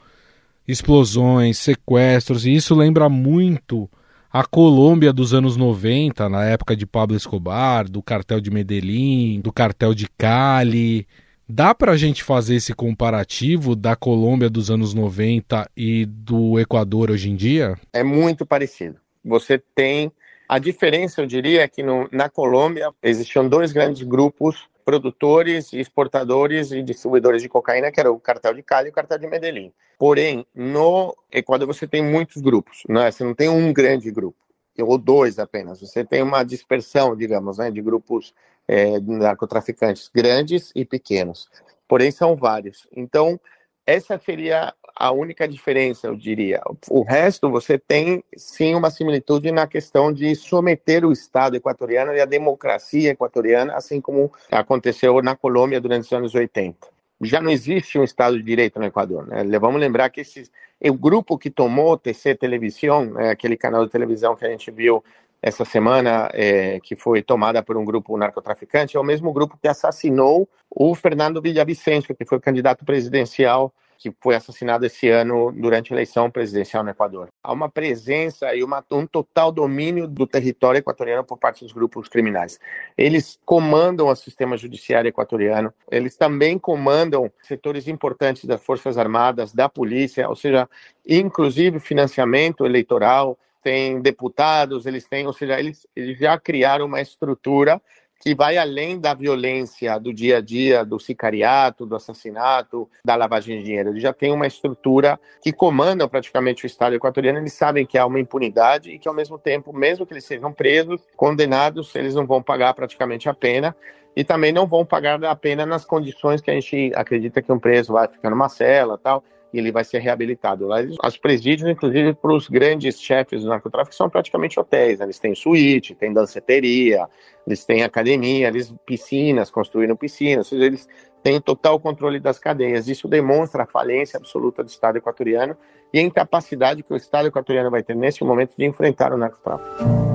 explosões, 0.68 1.60
sequestros, 1.60 2.46
e 2.46 2.56
isso 2.56 2.74
lembra 2.74 3.08
muito 3.08 3.90
a 4.32 4.46
Colômbia 4.46 5.12
dos 5.12 5.34
anos 5.34 5.58
90, 5.58 6.30
na 6.30 6.46
época 6.46 6.76
de 6.76 6.86
Pablo 6.86 7.18
Escobar, 7.18 7.90
do 7.90 8.02
cartel 8.02 8.40
de 8.40 8.50
Medellín, 8.50 9.42
do 9.42 9.52
cartel 9.52 9.94
de 9.94 10.08
Cali. 10.08 11.06
Dá 11.48 11.76
para 11.76 11.92
a 11.92 11.98
gente 11.98 12.24
fazer 12.24 12.56
esse 12.56 12.74
comparativo 12.74 13.76
da 13.76 13.94
Colômbia 13.94 14.50
dos 14.50 14.72
anos 14.72 14.94
90 14.94 15.70
e 15.76 16.06
do 16.06 16.58
Equador 16.58 17.12
hoje 17.12 17.30
em 17.30 17.36
dia? 17.36 17.78
É 17.92 18.04
muito 18.04 18.46
parecido. 18.46 18.96
Você 19.24 19.62
tem. 19.76 20.10
A 20.48 20.60
diferença, 20.60 21.22
eu 21.22 21.26
diria, 21.26 21.64
é 21.64 21.68
que 21.68 21.84
no, 21.84 22.08
na 22.12 22.30
Colômbia 22.30 22.90
existiam 23.04 23.48
dois 23.48 23.74
grandes 23.74 24.04
grupos 24.04 24.66
produtores, 24.84 25.74
exportadores 25.74 26.72
e 26.72 26.82
distribuidores 26.82 27.42
de 27.42 27.50
cocaína, 27.50 27.92
que 27.92 28.00
era 28.00 28.12
o 28.12 28.20
cartel 28.20 28.54
de 28.54 28.64
Cali 28.64 28.88
e 28.88 28.92
o 28.92 28.94
cartel 28.94 29.18
de 29.18 29.28
Medellín. 29.28 29.72
Porém, 29.98 30.46
no 30.54 31.16
Equador 31.32 31.68
você 31.68 31.88
tem 31.88 32.04
muitos 32.04 32.42
grupos, 32.42 32.84
né? 32.90 33.12
você 33.12 33.24
não 33.24 33.34
tem 33.34 33.50
um 33.50 33.72
grande 33.72 34.10
grupo, 34.12 34.38
ou 34.80 34.98
dois 34.98 35.40
apenas. 35.40 35.80
Você 35.80 36.04
tem 36.04 36.24
uma 36.24 36.44
dispersão, 36.44 37.16
digamos, 37.16 37.58
né, 37.58 37.70
de 37.70 37.82
grupos 37.82 38.34
é, 38.68 39.00
narcotraficantes 39.00 40.10
grandes 40.14 40.72
e 40.76 40.86
pequenos. 40.86 41.48
Porém, 41.88 42.10
são 42.10 42.36
vários. 42.36 42.88
Então, 42.96 43.40
essa 43.86 44.18
seria 44.18 44.74
a 45.02 45.12
única 45.12 45.48
diferença, 45.48 46.06
eu 46.06 46.16
diria. 46.16 46.62
O 46.88 47.02
resto, 47.02 47.50
você 47.50 47.76
tem 47.76 48.24
sim 48.38 48.76
uma 48.76 48.92
similitude 48.92 49.52
na 49.52 49.66
questão 49.66 50.14
de 50.14 50.36
someter 50.36 51.04
o 51.04 51.12
Estado 51.12 51.56
equatoriano 51.56 52.14
e 52.14 52.22
a 52.22 52.26
democracia 52.26 53.10
equatoriana, 53.10 53.74
assim 53.74 54.00
como 54.00 54.32
aconteceu 54.52 55.20
na 55.24 55.36
Colômbia 55.36 55.82
durante 55.82 56.06
os 56.06 56.12
anos 56.12 56.36
80. 56.36 56.88
Já 57.20 57.42
não 57.42 57.50
existe 57.50 57.98
um 57.98 58.04
Estado 58.04 58.38
de 58.38 58.44
Direito 58.44 58.80
no 58.80 58.86
Equador. 58.86 59.26
Né? 59.26 59.44
Vamos 59.60 59.82
lembrar 59.82 60.08
que 60.12 60.22
esse, 60.22 60.52
o 60.80 60.94
grupo 60.94 61.36
que 61.36 61.50
tomou 61.50 61.98
TC 61.98 62.36
Televisão, 62.36 63.06
né, 63.06 63.32
aquele 63.32 63.58
canal 63.58 63.84
de 63.84 63.92
televisão 63.92 64.36
que 64.36 64.46
a 64.46 64.50
gente 64.50 64.70
viu 64.70 65.04
essa 65.42 65.66
semana, 65.66 66.30
é, 66.32 66.80
que 66.80 66.96
foi 66.96 67.24
tomada 67.24 67.64
por 67.64 67.76
um 67.76 67.84
grupo 67.84 68.16
narcotraficante, 68.16 68.96
é 68.96 69.00
o 69.00 69.04
mesmo 69.04 69.34
grupo 69.34 69.58
que 69.60 69.68
assassinou 69.68 70.48
o 70.70 70.94
Fernando 70.94 71.42
Villavicencio, 71.42 72.16
que 72.16 72.24
foi 72.24 72.40
candidato 72.40 72.86
presidencial 72.86 73.74
que 74.02 74.12
foi 74.20 74.34
assassinado 74.34 74.84
esse 74.84 75.08
ano 75.10 75.52
durante 75.52 75.94
a 75.94 75.96
eleição 75.96 76.28
presidencial 76.32 76.84
no 76.84 76.90
Equador. 76.90 77.30
Há 77.44 77.54
uma 77.54 77.70
presença 77.70 78.56
e 78.56 78.64
uma, 78.64 78.84
um 78.92 79.06
total 79.06 79.52
domínio 79.52 80.08
do 80.08 80.26
território 80.26 80.80
equatoriano 80.80 81.24
por 81.24 81.38
parte 81.38 81.64
dos 81.64 81.72
grupos 81.72 82.10
criminais. 82.10 82.60
Eles 82.98 83.40
comandam 83.46 84.08
o 84.08 84.16
sistema 84.16 84.58
judiciário 84.58 85.08
equatoriano, 85.08 85.72
eles 85.92 86.18
também 86.18 86.58
comandam 86.58 87.32
setores 87.44 87.88
importantes 87.88 88.46
das 88.46 88.64
Forças 88.64 88.98
Armadas, 88.98 89.54
da 89.54 89.70
polícia, 89.70 90.28
ou 90.28 90.36
seja, 90.36 90.68
inclusive 91.08 91.80
financiamento 91.80 92.66
eleitoral, 92.66 93.38
tem 93.62 94.02
deputados, 94.02 94.88
eles 94.88 95.08
têm, 95.08 95.28
ou 95.28 95.34
seja, 95.34 95.60
eles, 95.60 95.86
eles 95.96 96.18
já 96.18 96.40
criaram 96.40 96.88
uma 96.88 97.02
estrutura 97.02 97.80
que 98.22 98.36
vai 98.36 98.58
além 98.58 99.00
da 99.00 99.16
violência 99.16 99.98
do 99.98 100.14
dia 100.14 100.38
a 100.38 100.42
dia, 100.42 100.86
do 100.86 101.00
sicariato, 101.00 101.88
do 101.88 101.96
assassinato, 101.96 102.88
da 103.04 103.16
lavagem 103.16 103.58
de 103.58 103.64
dinheiro. 103.64 103.90
Eles 103.90 104.04
já 104.04 104.14
têm 104.14 104.32
uma 104.32 104.46
estrutura 104.46 105.20
que 105.42 105.52
comanda 105.52 106.08
praticamente 106.08 106.64
o 106.64 106.68
Estado 106.68 106.96
equatoriano. 106.96 107.40
Eles 107.40 107.54
sabem 107.54 107.84
que 107.84 107.98
há 107.98 108.06
uma 108.06 108.20
impunidade 108.20 108.92
e 108.92 109.00
que, 109.00 109.08
ao 109.08 109.14
mesmo 109.14 109.40
tempo, 109.40 109.74
mesmo 109.74 110.06
que 110.06 110.14
eles 110.14 110.24
sejam 110.24 110.54
presos, 110.54 111.02
condenados, 111.16 111.96
eles 111.96 112.14
não 112.14 112.28
vão 112.28 112.44
pagar 112.44 112.76
praticamente 112.76 113.28
a 113.28 113.34
pena 113.34 113.76
e 114.16 114.24
também 114.24 114.52
não 114.52 114.68
vão 114.68 114.86
pagar 114.86 115.24
a 115.24 115.36
pena 115.36 115.66
nas 115.66 115.84
condições 115.84 116.42
que 116.42 116.52
a 116.52 116.54
gente 116.54 116.92
acredita 116.96 117.42
que 117.42 117.52
um 117.52 117.58
preso 117.58 117.94
vai 117.94 118.08
ficar 118.08 118.30
numa 118.30 118.50
cela 118.50 118.98
tal 118.98 119.24
e 119.54 119.58
ele 119.58 119.72
vai 119.72 119.84
ser 119.84 120.00
reabilitado. 120.00 120.68
Lá, 120.68 120.78
os 121.06 121.18
presídios, 121.18 121.70
inclusive, 121.70 122.14
para 122.14 122.34
os 122.34 122.48
grandes 122.48 123.00
chefes 123.00 123.44
do 123.44 123.50
narcotráfico, 123.50 123.96
são 123.96 124.10
praticamente 124.10 124.60
hotéis. 124.60 125.00
Né? 125.00 125.06
Eles 125.06 125.20
têm 125.20 125.36
suíte, 125.36 125.96
têm 125.96 126.14
danceteria, 126.14 127.08
eles 127.46 127.66
têm 127.66 127.84
academia, 127.84 128.48
eles 128.48 128.74
piscinas, 128.86 129.50
construíram 129.50 129.96
piscinas, 129.96 130.48
seja, 130.48 130.66
eles 130.66 130.88
têm 131.24 131.40
total 131.40 131.80
controle 131.80 132.20
das 132.20 132.40
cadeias. 132.40 132.88
Isso 132.88 133.08
demonstra 133.08 133.64
a 133.64 133.68
falência 133.68 134.18
absoluta 134.18 134.64
do 134.64 134.70
Estado 134.70 134.98
equatoriano 134.98 135.56
e 135.94 136.00
a 136.00 136.02
incapacidade 136.02 136.84
que 136.84 136.94
o 136.94 136.98
Estado 136.98 137.28
equatoriano 137.28 137.70
vai 137.70 137.84
ter 137.84 137.96
neste 137.96 138.24
momento 138.24 138.56
de 138.58 138.66
enfrentar 138.66 139.14
o 139.14 139.18
narcotráfico. 139.18 140.11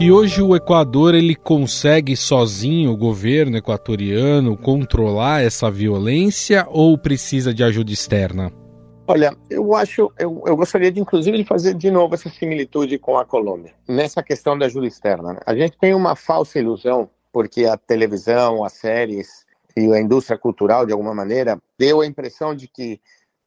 E 0.00 0.10
hoje 0.10 0.42
o 0.42 0.56
Equador 0.56 1.14
ele 1.14 1.36
consegue 1.36 2.16
sozinho, 2.16 2.90
o 2.90 2.96
governo 2.96 3.56
equatoriano, 3.56 4.56
controlar 4.56 5.44
essa 5.44 5.70
violência 5.70 6.66
ou 6.68 6.98
precisa 6.98 7.54
de 7.54 7.62
ajuda 7.62 7.92
externa? 7.92 8.52
Olha, 9.06 9.36
eu 9.48 9.72
acho, 9.74 10.12
eu, 10.18 10.42
eu 10.46 10.56
gostaria 10.56 10.90
de, 10.90 11.00
inclusive, 11.00 11.38
de 11.38 11.44
fazer 11.44 11.74
de 11.74 11.92
novo 11.92 12.14
essa 12.14 12.28
similitude 12.28 12.98
com 12.98 13.16
a 13.16 13.24
Colômbia, 13.24 13.72
nessa 13.86 14.20
questão 14.20 14.58
da 14.58 14.66
ajuda 14.66 14.86
externa. 14.86 15.34
Né? 15.34 15.40
A 15.46 15.54
gente 15.54 15.78
tem 15.78 15.94
uma 15.94 16.16
falsa 16.16 16.58
ilusão, 16.58 17.08
porque 17.32 17.64
a 17.64 17.76
televisão, 17.76 18.64
as 18.64 18.72
séries 18.72 19.46
e 19.76 19.92
a 19.92 20.00
indústria 20.00 20.36
cultural, 20.36 20.84
de 20.84 20.92
alguma 20.92 21.14
maneira, 21.14 21.56
deu 21.78 22.00
a 22.00 22.06
impressão 22.06 22.52
de 22.52 22.66
que 22.66 23.00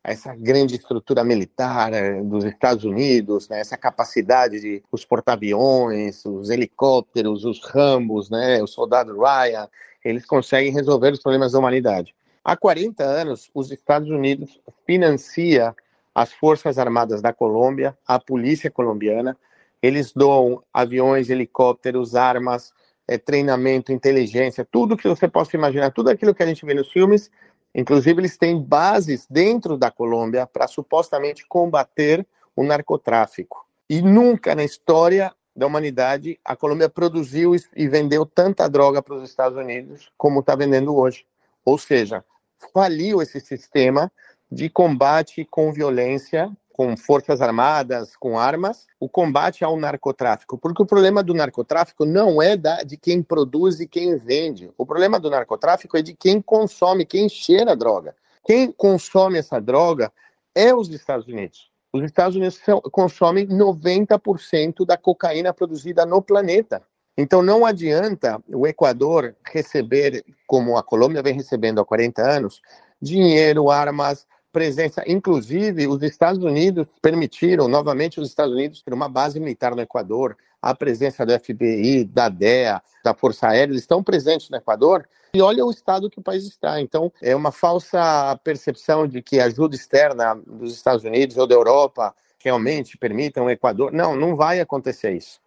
essa 0.03 0.33
grande 0.35 0.75
estrutura 0.75 1.23
militar 1.23 1.93
eh, 1.93 2.21
dos 2.21 2.45
Estados 2.45 2.85
Unidos, 2.85 3.49
né, 3.49 3.59
essa 3.59 3.77
capacidade 3.77 4.59
de 4.59 4.83
os 4.91 5.03
porta-aviões, 5.03 6.23
os 6.25 6.49
helicópteros, 6.49 7.43
os 7.43 7.63
rambos, 7.65 8.29
né, 8.29 8.61
o 8.61 8.67
soldado 8.67 9.17
Ryan, 9.19 9.67
eles 10.03 10.25
conseguem 10.25 10.71
resolver 10.71 11.11
os 11.11 11.21
problemas 11.21 11.51
da 11.51 11.59
humanidade. 11.59 12.15
Há 12.43 12.55
40 12.55 13.03
anos, 13.03 13.51
os 13.53 13.71
Estados 13.71 14.09
Unidos 14.09 14.61
financia 14.85 15.75
as 16.15 16.31
Forças 16.31 16.79
Armadas 16.79 17.21
da 17.21 17.33
Colômbia, 17.33 17.95
a 18.07 18.17
polícia 18.17 18.71
colombiana. 18.71 19.37
Eles 19.81 20.13
doam 20.13 20.63
aviões, 20.73 21.29
helicópteros, 21.29 22.15
armas, 22.15 22.73
é, 23.07 23.17
treinamento, 23.17 23.91
inteligência, 23.91 24.65
tudo 24.69 24.97
que 24.97 25.07
você 25.07 25.27
possa 25.27 25.55
imaginar, 25.55 25.91
tudo 25.91 26.09
aquilo 26.09 26.33
que 26.33 26.41
a 26.41 26.47
gente 26.47 26.65
vê 26.65 26.73
nos 26.73 26.91
filmes. 26.91 27.29
Inclusive, 27.77 28.19
eles 28.19 28.35
têm 28.35 28.59
bases 28.59 29.27
dentro 29.29 29.77
da 29.77 29.91
Colômbia 29.91 30.47
para 30.47 30.67
supostamente 30.67 31.45
combater 31.47 32.25
o 32.55 32.63
narcotráfico. 32.63 33.67
E 33.87 34.01
nunca 34.01 34.55
na 34.55 34.63
história 34.63 35.31
da 35.55 35.67
humanidade 35.67 36.39
a 36.43 36.55
Colômbia 36.55 36.89
produziu 36.89 37.55
e 37.75 37.87
vendeu 37.87 38.25
tanta 38.25 38.67
droga 38.67 38.99
para 38.99 39.13
os 39.13 39.29
Estados 39.29 39.55
Unidos 39.55 40.11
como 40.17 40.39
está 40.39 40.55
vendendo 40.55 40.95
hoje. 40.95 41.23
Ou 41.63 41.77
seja, 41.77 42.25
faliu 42.73 43.21
esse 43.21 43.39
sistema 43.39 44.11
de 44.51 44.71
combate 44.71 45.45
com 45.45 45.71
violência, 45.71 46.51
com 46.77 46.95
forças 46.95 47.41
armadas, 47.41 48.15
com 48.15 48.37
armas, 48.37 48.85
o 48.99 49.09
combate 49.09 49.65
ao 49.65 49.75
narcotráfico. 49.75 50.59
Porque 50.59 50.83
o 50.83 50.85
problema 50.85 51.23
do 51.23 51.33
narcotráfico 51.33 52.05
não 52.05 52.39
é 52.39 52.55
da, 52.55 52.83
de 52.83 52.95
quem 52.95 53.23
produz 53.23 53.79
e 53.79 53.87
quem 53.87 54.15
vende. 54.15 54.69
O 54.77 54.85
problema 54.85 55.19
do 55.19 55.27
narcotráfico 55.27 55.97
é 55.97 56.03
de 56.03 56.13
quem 56.13 56.39
consome, 56.39 57.03
quem 57.03 57.27
cheira 57.27 57.71
a 57.71 57.75
droga. 57.75 58.15
Quem 58.45 58.71
consome 58.71 59.39
essa 59.39 59.59
droga 59.59 60.13
é 60.53 60.71
os 60.71 60.87
Estados 60.89 61.27
Unidos. 61.27 61.71
Os 61.91 62.03
Estados 62.03 62.35
Unidos 62.35 62.61
consomem 62.91 63.47
90% 63.47 64.85
da 64.85 64.95
cocaína 64.95 65.51
produzida 65.51 66.05
no 66.05 66.21
planeta. 66.21 66.83
Então 67.17 67.41
não 67.41 67.65
adianta 67.65 68.39
o 68.47 68.67
Equador 68.67 69.35
receber, 69.43 70.23
como 70.45 70.77
a 70.77 70.83
Colômbia 70.83 71.23
vem 71.23 71.33
recebendo 71.33 71.81
há 71.81 71.85
40 71.85 72.21
anos, 72.21 72.61
dinheiro, 73.01 73.71
armas, 73.71 74.27
presença. 74.51 75.03
Inclusive, 75.07 75.87
os 75.87 76.01
Estados 76.01 76.43
Unidos 76.43 76.87
permitiram 77.01 77.67
novamente 77.67 78.19
os 78.19 78.27
Estados 78.27 78.53
Unidos 78.53 78.81
ter 78.81 78.93
uma 78.93 79.09
base 79.09 79.39
militar 79.39 79.75
no 79.75 79.81
Equador, 79.81 80.37
a 80.61 80.73
presença 80.73 81.25
do 81.25 81.37
FBI, 81.39 82.03
da 82.05 82.29
DEA, 82.29 82.81
da 83.03 83.13
Força 83.13 83.47
Aérea, 83.47 83.71
eles 83.71 83.81
estão 83.81 84.03
presentes 84.03 84.49
no 84.49 84.57
Equador. 84.57 85.07
E 85.33 85.41
olha 85.41 85.65
o 85.65 85.71
estado 85.71 86.09
que 86.09 86.19
o 86.19 86.23
país 86.23 86.45
está. 86.45 86.81
Então, 86.81 87.11
é 87.21 87.35
uma 87.35 87.51
falsa 87.51 88.39
percepção 88.43 89.07
de 89.07 89.21
que 89.21 89.39
a 89.39 89.45
ajuda 89.45 89.75
externa 89.75 90.35
dos 90.35 90.73
Estados 90.73 91.03
Unidos 91.03 91.37
ou 91.37 91.45
da 91.45 91.55
Europa 91.55 92.13
realmente 92.39 92.97
permitam 92.97 93.45
o 93.45 93.49
Equador. 93.49 93.91
Não, 93.91 94.15
não 94.15 94.35
vai 94.35 94.59
acontecer 94.59 95.11
isso. 95.11 95.39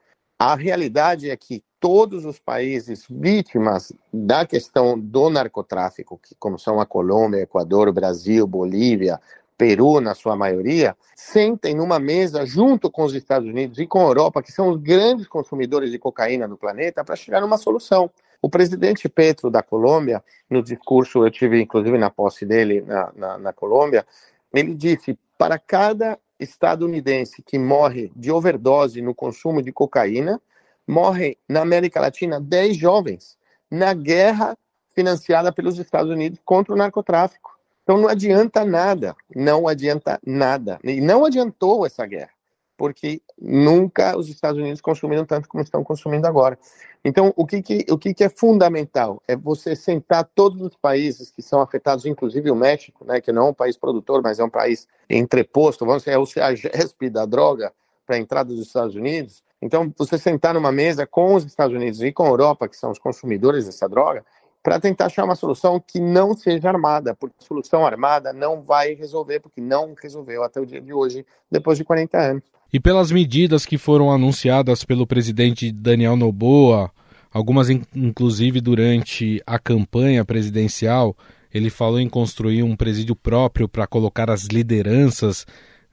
A 0.42 0.54
realidade 0.54 1.28
é 1.28 1.36
que 1.36 1.62
todos 1.78 2.24
os 2.24 2.38
países 2.38 3.04
vítimas 3.10 3.92
da 4.10 4.46
questão 4.46 4.98
do 4.98 5.28
narcotráfico, 5.28 6.16
que 6.16 6.34
como 6.36 6.58
são 6.58 6.80
a 6.80 6.86
Colômbia, 6.86 7.42
Equador, 7.42 7.92
Brasil, 7.92 8.46
Bolívia, 8.46 9.20
Peru, 9.58 10.00
na 10.00 10.14
sua 10.14 10.34
maioria, 10.34 10.96
sentem 11.14 11.74
numa 11.74 11.98
mesa 11.98 12.46
junto 12.46 12.90
com 12.90 13.04
os 13.04 13.12
Estados 13.12 13.46
Unidos 13.46 13.78
e 13.78 13.86
com 13.86 14.00
a 14.00 14.04
Europa, 14.04 14.42
que 14.42 14.50
são 14.50 14.70
os 14.70 14.78
grandes 14.78 15.26
consumidores 15.26 15.90
de 15.90 15.98
cocaína 15.98 16.48
no 16.48 16.56
planeta, 16.56 17.04
para 17.04 17.16
chegar 17.16 17.42
numa 17.42 17.58
solução. 17.58 18.10
O 18.40 18.48
presidente 18.48 19.10
Petro 19.10 19.50
da 19.50 19.62
Colômbia, 19.62 20.24
no 20.48 20.62
discurso, 20.62 21.22
eu 21.22 21.30
tive 21.30 21.60
inclusive 21.60 21.98
na 21.98 22.08
posse 22.08 22.46
dele 22.46 22.80
na, 22.80 23.12
na, 23.14 23.36
na 23.36 23.52
Colômbia, 23.52 24.06
ele 24.54 24.74
disse: 24.74 25.18
para 25.36 25.58
cada 25.58 26.18
estadunidense 26.40 27.42
que 27.42 27.58
morre 27.58 28.10
de 28.16 28.32
overdose 28.32 29.00
no 29.00 29.14
consumo 29.14 29.62
de 29.62 29.70
cocaína, 29.70 30.40
morrem 30.86 31.36
na 31.48 31.60
América 31.60 32.00
Latina 32.00 32.40
10 32.40 32.76
jovens 32.76 33.38
na 33.70 33.94
guerra 33.94 34.56
financiada 34.94 35.52
pelos 35.52 35.78
Estados 35.78 36.10
Unidos 36.10 36.40
contra 36.44 36.74
o 36.74 36.76
narcotráfico. 36.76 37.56
Então 37.82 37.98
não 37.98 38.08
adianta 38.08 38.64
nada, 38.64 39.14
não 39.34 39.68
adianta 39.68 40.18
nada. 40.26 40.78
E 40.82 41.00
não 41.00 41.24
adiantou 41.24 41.86
essa 41.86 42.04
guerra 42.06 42.39
porque 42.80 43.20
nunca 43.38 44.16
os 44.16 44.30
Estados 44.30 44.58
Unidos 44.58 44.80
consumiram 44.80 45.26
tanto 45.26 45.46
como 45.46 45.62
estão 45.62 45.84
consumindo 45.84 46.26
agora. 46.26 46.58
Então, 47.04 47.30
o 47.36 47.46
que, 47.46 47.60
que, 47.60 47.84
o 47.90 47.98
que, 47.98 48.14
que 48.14 48.24
é 48.24 48.28
fundamental 48.30 49.22
é 49.28 49.36
você 49.36 49.76
sentar 49.76 50.24
todos 50.34 50.62
os 50.62 50.74
países 50.78 51.30
que 51.30 51.42
são 51.42 51.60
afetados, 51.60 52.06
inclusive 52.06 52.50
o 52.50 52.54
México, 52.54 53.04
né, 53.04 53.20
que 53.20 53.32
não 53.32 53.48
é 53.48 53.50
um 53.50 53.54
país 53.54 53.76
produtor, 53.76 54.22
mas 54.22 54.38
é 54.38 54.44
um 54.44 54.48
país 54.48 54.88
entreposto, 55.10 55.84
vamos 55.84 56.04
dizer, 56.04 56.12
é 56.12 56.18
o 56.18 56.24
CEAGESP 56.24 57.10
da 57.10 57.26
droga 57.26 57.70
para 58.06 58.16
a 58.16 58.18
entrada 58.18 58.48
dos 58.48 58.66
Estados 58.66 58.94
Unidos. 58.94 59.44
Então, 59.60 59.92
você 59.94 60.16
sentar 60.16 60.54
numa 60.54 60.72
mesa 60.72 61.06
com 61.06 61.34
os 61.34 61.44
Estados 61.44 61.76
Unidos 61.76 62.00
e 62.00 62.10
com 62.10 62.22
a 62.22 62.28
Europa, 62.28 62.66
que 62.66 62.78
são 62.78 62.90
os 62.90 62.98
consumidores 62.98 63.66
dessa 63.66 63.86
droga, 63.86 64.24
para 64.62 64.80
tentar 64.80 65.06
achar 65.06 65.24
uma 65.24 65.34
solução 65.34 65.78
que 65.78 66.00
não 66.00 66.34
seja 66.34 66.68
armada, 66.68 67.14
porque 67.14 67.44
solução 67.44 67.84
armada 67.86 68.32
não 68.32 68.62
vai 68.62 68.94
resolver, 68.94 69.40
porque 69.40 69.60
não 69.60 69.94
resolveu 70.00 70.42
até 70.42 70.58
o 70.58 70.64
dia 70.64 70.80
de 70.80 70.94
hoje, 70.94 71.26
depois 71.50 71.76
de 71.76 71.84
40 71.84 72.18
anos. 72.18 72.59
E 72.72 72.78
pelas 72.78 73.10
medidas 73.10 73.66
que 73.66 73.76
foram 73.76 74.12
anunciadas 74.12 74.84
pelo 74.84 75.06
presidente 75.06 75.72
Daniel 75.72 76.16
Noboa, 76.16 76.90
algumas 77.32 77.68
inclusive 77.68 78.60
durante 78.60 79.42
a 79.46 79.58
campanha 79.58 80.24
presidencial, 80.24 81.16
ele 81.52 81.68
falou 81.68 81.98
em 81.98 82.08
construir 82.08 82.62
um 82.62 82.76
presídio 82.76 83.16
próprio 83.16 83.68
para 83.68 83.86
colocar 83.86 84.30
as 84.30 84.44
lideranças 84.44 85.44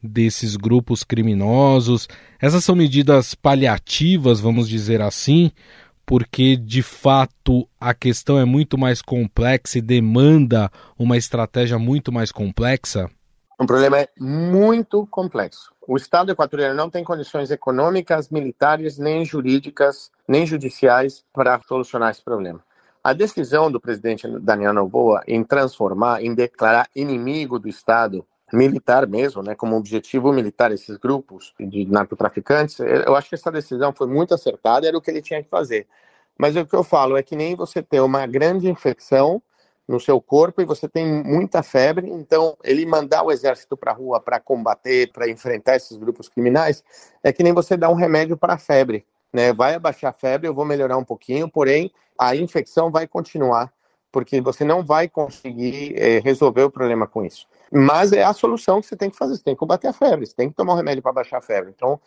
desses 0.02 0.56
grupos 0.56 1.04
criminosos. 1.04 2.08
Essas 2.40 2.64
são 2.64 2.76
medidas 2.76 3.34
paliativas, 3.34 4.40
vamos 4.40 4.70
dizer 4.70 5.02
assim, 5.02 5.52
porque 6.06 6.56
de 6.56 6.84
fato 6.84 7.68
a 7.80 7.94
questão 7.94 8.38
é 8.38 8.46
muito 8.46 8.78
mais 8.78 9.02
complexa 9.02 9.80
e 9.80 9.82
demanda 9.82 10.72
uma 10.98 11.18
estratégia 11.18 11.80
muito 11.80 12.12
mais 12.12 12.32
complexa? 12.32 13.10
O 13.60 13.66
problema 13.66 13.98
é 14.00 14.08
muito 14.20 15.08
complexo. 15.08 15.76
O 15.90 15.96
Estado 15.96 16.34
equatoriano 16.34 16.76
não 16.76 16.90
tem 16.90 17.02
condições 17.02 17.50
econômicas, 17.50 18.28
militares, 18.30 18.98
nem 18.98 19.24
jurídicas, 19.24 20.12
nem 20.28 20.46
judiciais 20.46 21.24
para 21.32 21.58
solucionar 21.62 22.12
esse 22.12 22.22
problema. 22.22 22.62
A 23.02 23.14
decisão 23.14 23.72
do 23.72 23.80
presidente 23.80 24.28
Daniel 24.28 24.74
Noboa 24.74 25.24
em 25.26 25.42
transformar, 25.46 26.22
em 26.22 26.36
declarar 26.36 26.90
inimigo 26.94 27.58
do 27.58 27.70
Estado 27.70 28.26
militar 28.52 29.08
mesmo, 29.08 29.42
né, 29.42 29.56
como 29.56 29.78
objetivo 29.78 30.34
militar 30.34 30.74
esses 30.74 30.98
grupos 30.98 31.54
de 31.58 31.86
narcotraficantes, 31.86 32.80
eu 32.80 33.16
acho 33.16 33.30
que 33.30 33.36
essa 33.36 33.52
decisão 33.52 33.94
foi 33.94 34.08
muito 34.08 34.34
acertada, 34.34 34.86
era 34.86 34.98
o 34.98 35.02
que 35.02 35.10
ele 35.10 35.22
tinha 35.22 35.42
que 35.42 35.50
fazer. 35.50 35.88
Mas 36.38 36.58
o 36.58 36.66
que 36.66 36.76
eu 36.76 36.84
falo 36.84 37.16
é 37.16 37.24
que 37.24 37.36
nem 37.36 37.56
você 37.56 37.82
ter 37.82 38.02
uma 38.02 38.28
grande 38.28 38.70
infecção 38.70 39.42
no 39.88 40.00
seu 40.00 40.20
corpo 40.20 40.62
e 40.62 40.66
você 40.66 40.88
tem 40.88 41.06
muita 41.24 41.64
febre, 41.64 42.10
então 42.10 42.58
ele 42.64 42.86
mandar 42.86 43.24
o 43.24 43.32
exército 43.32 43.78
para 43.78 43.92
a 43.92 43.96
rua 43.96 44.20
para 44.20 44.40
combater, 44.40 45.12
para 45.14 45.30
enfrentar 45.30 45.78
esses 45.78 45.98
grupos 45.98 46.28
criminais, 46.28 46.84
é 47.24 47.32
que 47.32 47.42
nem 47.42 47.54
você 47.54 47.78
dá 47.78 47.90
um 47.90 47.94
remédio 47.94 48.36
para 48.36 48.56
a 48.56 48.58
febre, 48.58 49.06
né? 49.32 49.54
Vai 49.54 49.76
abaixar 49.76 50.10
a 50.10 50.14
febre, 50.14 50.48
eu 50.48 50.54
vou 50.54 50.66
melhorar 50.66 50.98
um 50.98 51.06
pouquinho, 51.06 51.50
porém 51.50 51.92
a 52.20 52.36
infecção 52.36 52.92
vai 52.92 53.08
continuar, 53.08 53.72
porque 54.12 54.42
você 54.42 54.66
não 54.66 54.84
vai 54.84 55.08
conseguir 55.08 55.94
é, 55.98 56.20
resolver 56.20 56.64
o 56.64 56.72
problema 56.72 57.08
com 57.08 57.24
isso. 57.24 57.48
Mas 57.72 58.12
é 58.12 58.24
a 58.24 58.34
solução 58.34 58.82
que 58.82 58.88
você 58.88 58.96
tem 58.98 59.10
que 59.10 59.18
fazer, 59.18 59.38
você 59.38 59.44
tem 59.44 59.56
que 59.56 59.60
combater 59.60 59.88
a 59.88 59.94
febre, 59.94 60.26
você 60.26 60.36
tem 60.36 60.50
que 60.50 60.56
tomar 60.56 60.74
um 60.74 60.78
remédio 60.78 61.02
para 61.02 61.14
baixar 61.14 61.38
a 61.38 61.42
febre. 61.42 61.72
Então, 61.74 62.00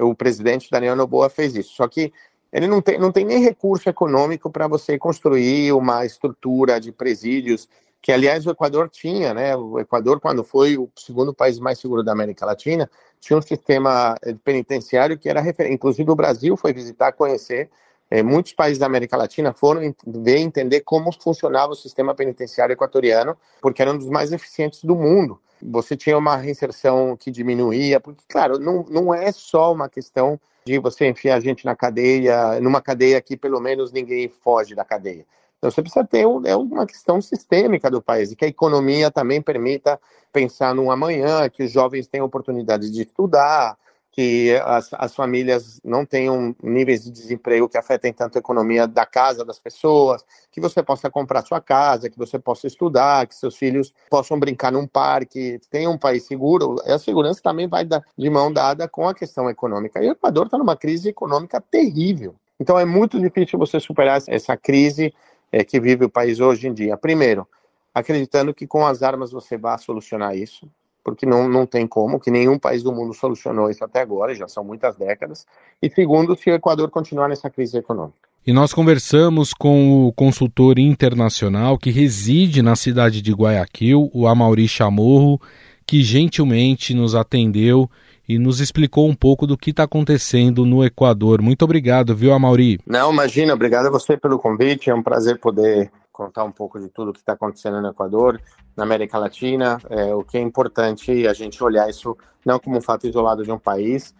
o 0.00 0.14
presidente 0.14 0.70
Daniel 0.70 0.96
Noboa 0.96 1.28
fez 1.28 1.54
isso. 1.54 1.74
Só 1.74 1.86
que 1.86 2.12
ele 2.52 2.66
não 2.66 2.82
tem, 2.82 2.98
não 2.98 3.10
tem 3.10 3.24
nem 3.24 3.40
recurso 3.40 3.88
econômico 3.88 4.50
para 4.50 4.68
você 4.68 4.98
construir 4.98 5.72
uma 5.72 6.04
estrutura 6.04 6.78
de 6.78 6.92
presídios, 6.92 7.68
que 8.00 8.12
aliás 8.12 8.46
o 8.46 8.50
Equador 8.50 8.88
tinha, 8.90 9.32
né? 9.32 9.56
O 9.56 9.78
Equador, 9.78 10.20
quando 10.20 10.44
foi 10.44 10.76
o 10.76 10.90
segundo 10.96 11.32
país 11.32 11.58
mais 11.58 11.78
seguro 11.78 12.02
da 12.02 12.12
América 12.12 12.44
Latina, 12.44 12.90
tinha 13.20 13.38
um 13.38 13.42
sistema 13.42 14.16
penitenciário 14.44 15.16
que 15.16 15.28
era 15.28 15.40
referente. 15.40 15.74
Inclusive 15.74 16.10
o 16.10 16.16
Brasil 16.16 16.56
foi 16.56 16.72
visitar, 16.72 17.12
conhecer, 17.12 17.70
é, 18.10 18.22
muitos 18.22 18.52
países 18.52 18.78
da 18.78 18.84
América 18.84 19.16
Latina 19.16 19.54
foram 19.54 19.80
ver 20.06 20.36
entender 20.36 20.80
como 20.80 21.10
funcionava 21.12 21.72
o 21.72 21.76
sistema 21.76 22.14
penitenciário 22.14 22.74
equatoriano, 22.74 23.34
porque 23.60 23.80
era 23.80 23.90
um 23.90 23.96
dos 23.96 24.10
mais 24.10 24.32
eficientes 24.32 24.84
do 24.84 24.94
mundo. 24.94 25.40
Você 25.62 25.96
tinha 25.96 26.18
uma 26.18 26.36
reinserção 26.36 27.16
que 27.16 27.30
diminuía, 27.30 28.00
porque, 28.00 28.24
claro, 28.28 28.58
não, 28.58 28.84
não 28.90 29.14
é 29.14 29.30
só 29.30 29.72
uma 29.72 29.88
questão 29.88 30.40
de 30.64 30.78
você 30.78 31.06
enfiar 31.06 31.36
a 31.36 31.40
gente 31.40 31.64
na 31.64 31.76
cadeia, 31.76 32.60
numa 32.60 32.80
cadeia 32.80 33.20
que 33.20 33.36
pelo 33.36 33.60
menos 33.60 33.92
ninguém 33.92 34.28
foge 34.28 34.74
da 34.74 34.84
cadeia. 34.84 35.24
Então 35.58 35.70
você 35.70 35.80
precisa 35.80 36.04
ter 36.04 36.22
é 36.22 36.56
uma 36.56 36.86
questão 36.86 37.20
sistêmica 37.20 37.88
do 37.88 38.02
país, 38.02 38.32
e 38.32 38.36
que 38.36 38.44
a 38.44 38.48
economia 38.48 39.10
também 39.10 39.40
permita 39.40 40.00
pensar 40.32 40.74
no 40.74 40.90
amanhã, 40.90 41.48
que 41.48 41.62
os 41.62 41.70
jovens 41.70 42.08
tenham 42.08 42.26
oportunidade 42.26 42.90
de 42.90 43.02
estudar, 43.02 43.76
que 44.12 44.54
as, 44.62 44.90
as 44.92 45.14
famílias 45.14 45.80
não 45.82 46.04
tenham 46.04 46.54
níveis 46.62 47.02
de 47.02 47.10
desemprego 47.10 47.66
que 47.66 47.78
afetem 47.78 48.12
tanto 48.12 48.36
a 48.36 48.40
economia 48.40 48.86
da 48.86 49.06
casa 49.06 49.42
das 49.42 49.58
pessoas, 49.58 50.22
que 50.50 50.60
você 50.60 50.82
possa 50.82 51.10
comprar 51.10 51.42
sua 51.42 51.62
casa, 51.62 52.10
que 52.10 52.18
você 52.18 52.38
possa 52.38 52.66
estudar, 52.66 53.26
que 53.26 53.34
seus 53.34 53.56
filhos 53.56 53.94
possam 54.10 54.38
brincar 54.38 54.70
num 54.70 54.86
parque, 54.86 55.58
tenha 55.70 55.88
um 55.88 55.96
país 55.96 56.24
seguro. 56.24 56.76
A 56.84 56.98
segurança 56.98 57.40
também 57.42 57.66
vai 57.66 57.86
de 57.86 58.30
mão 58.30 58.52
dada 58.52 58.86
com 58.86 59.08
a 59.08 59.14
questão 59.14 59.48
econômica. 59.48 60.04
E 60.04 60.08
o 60.08 60.12
Equador 60.12 60.44
está 60.44 60.58
numa 60.58 60.76
crise 60.76 61.08
econômica 61.08 61.58
terrível. 61.58 62.34
Então 62.60 62.78
é 62.78 62.84
muito 62.84 63.18
difícil 63.18 63.58
você 63.58 63.80
superar 63.80 64.22
essa 64.28 64.56
crise 64.58 65.12
é, 65.50 65.64
que 65.64 65.80
vive 65.80 66.04
o 66.04 66.10
país 66.10 66.38
hoje 66.38 66.68
em 66.68 66.74
dia. 66.74 66.98
Primeiro, 66.98 67.48
acreditando 67.94 68.52
que 68.52 68.66
com 68.66 68.86
as 68.86 69.02
armas 69.02 69.32
você 69.32 69.56
vai 69.56 69.78
solucionar 69.78 70.36
isso 70.36 70.68
porque 71.04 71.26
não, 71.26 71.48
não 71.48 71.66
tem 71.66 71.86
como, 71.86 72.20
que 72.20 72.30
nenhum 72.30 72.58
país 72.58 72.82
do 72.82 72.92
mundo 72.92 73.12
solucionou 73.12 73.70
isso 73.70 73.84
até 73.84 74.00
agora, 74.00 74.34
já 74.34 74.46
são 74.46 74.64
muitas 74.64 74.96
décadas. 74.96 75.46
E 75.82 75.90
segundo, 75.90 76.36
se 76.36 76.50
o 76.50 76.54
Equador 76.54 76.90
continuar 76.90 77.28
nessa 77.28 77.50
crise 77.50 77.78
econômica. 77.78 78.16
E 78.44 78.52
nós 78.52 78.72
conversamos 78.72 79.54
com 79.54 80.06
o 80.06 80.12
consultor 80.12 80.78
internacional 80.78 81.78
que 81.78 81.90
reside 81.90 82.60
na 82.60 82.74
cidade 82.74 83.22
de 83.22 83.32
Guayaquil, 83.32 84.10
o 84.12 84.26
Amauri 84.26 84.66
Chamorro, 84.66 85.40
que 85.86 86.02
gentilmente 86.02 86.92
nos 86.92 87.14
atendeu 87.14 87.88
e 88.28 88.38
nos 88.38 88.60
explicou 88.60 89.08
um 89.08 89.14
pouco 89.14 89.46
do 89.46 89.56
que 89.56 89.70
está 89.70 89.84
acontecendo 89.84 90.64
no 90.64 90.84
Equador. 90.84 91.40
Muito 91.40 91.62
obrigado, 91.64 92.16
viu, 92.16 92.32
Amauri? 92.32 92.80
Não, 92.86 93.12
imagina, 93.12 93.54
obrigado 93.54 93.86
a 93.86 93.90
você 93.90 94.16
pelo 94.16 94.38
convite. 94.38 94.90
É 94.90 94.94
um 94.94 95.02
prazer 95.02 95.38
poder 95.38 95.90
contar 96.12 96.44
um 96.44 96.52
pouco 96.52 96.80
de 96.80 96.88
tudo 96.88 97.12
que 97.12 97.18
está 97.18 97.32
acontecendo 97.32 97.80
no 97.80 97.88
Equador, 97.88 98.40
na 98.76 98.84
América 98.84 99.18
Latina. 99.18 99.78
É, 99.88 100.14
o 100.14 100.22
que 100.22 100.38
é 100.38 100.40
importante 100.40 101.26
a 101.26 101.32
gente 101.32 101.62
olhar 101.62 101.88
isso 101.88 102.16
não 102.44 102.58
como 102.58 102.78
um 102.78 102.80
fato 102.80 103.06
isolado 103.06 103.44
de 103.44 103.52
um 103.52 103.58
país, 103.58 104.14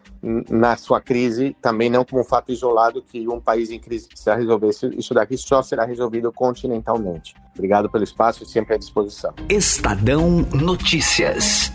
na 0.48 0.76
sua 0.76 1.00
crise, 1.00 1.56
também 1.60 1.90
não 1.90 2.04
como 2.04 2.22
um 2.22 2.24
fato 2.24 2.52
isolado 2.52 3.02
que 3.02 3.26
um 3.26 3.40
país 3.40 3.70
em 3.70 3.80
crise 3.80 4.06
precisa 4.06 4.36
resolver. 4.36 4.70
Isso 4.96 5.12
daqui 5.12 5.36
só 5.36 5.62
será 5.62 5.84
resolvido 5.84 6.30
continentalmente. 6.32 7.34
Obrigado 7.54 7.90
pelo 7.90 8.04
espaço 8.04 8.44
e 8.44 8.46
sempre 8.46 8.74
à 8.74 8.78
disposição. 8.78 9.34
Estadão 9.48 10.46
Notícias. 10.54 11.72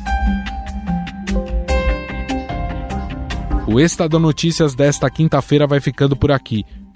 O 3.68 3.82
Estadão 3.82 4.20
Notícias 4.20 4.74
desta 4.74 5.10
quinta-feira 5.10 5.68
vai 5.68 5.82
ficando 5.82 6.16
por 6.16 6.32
aqui 6.32 6.66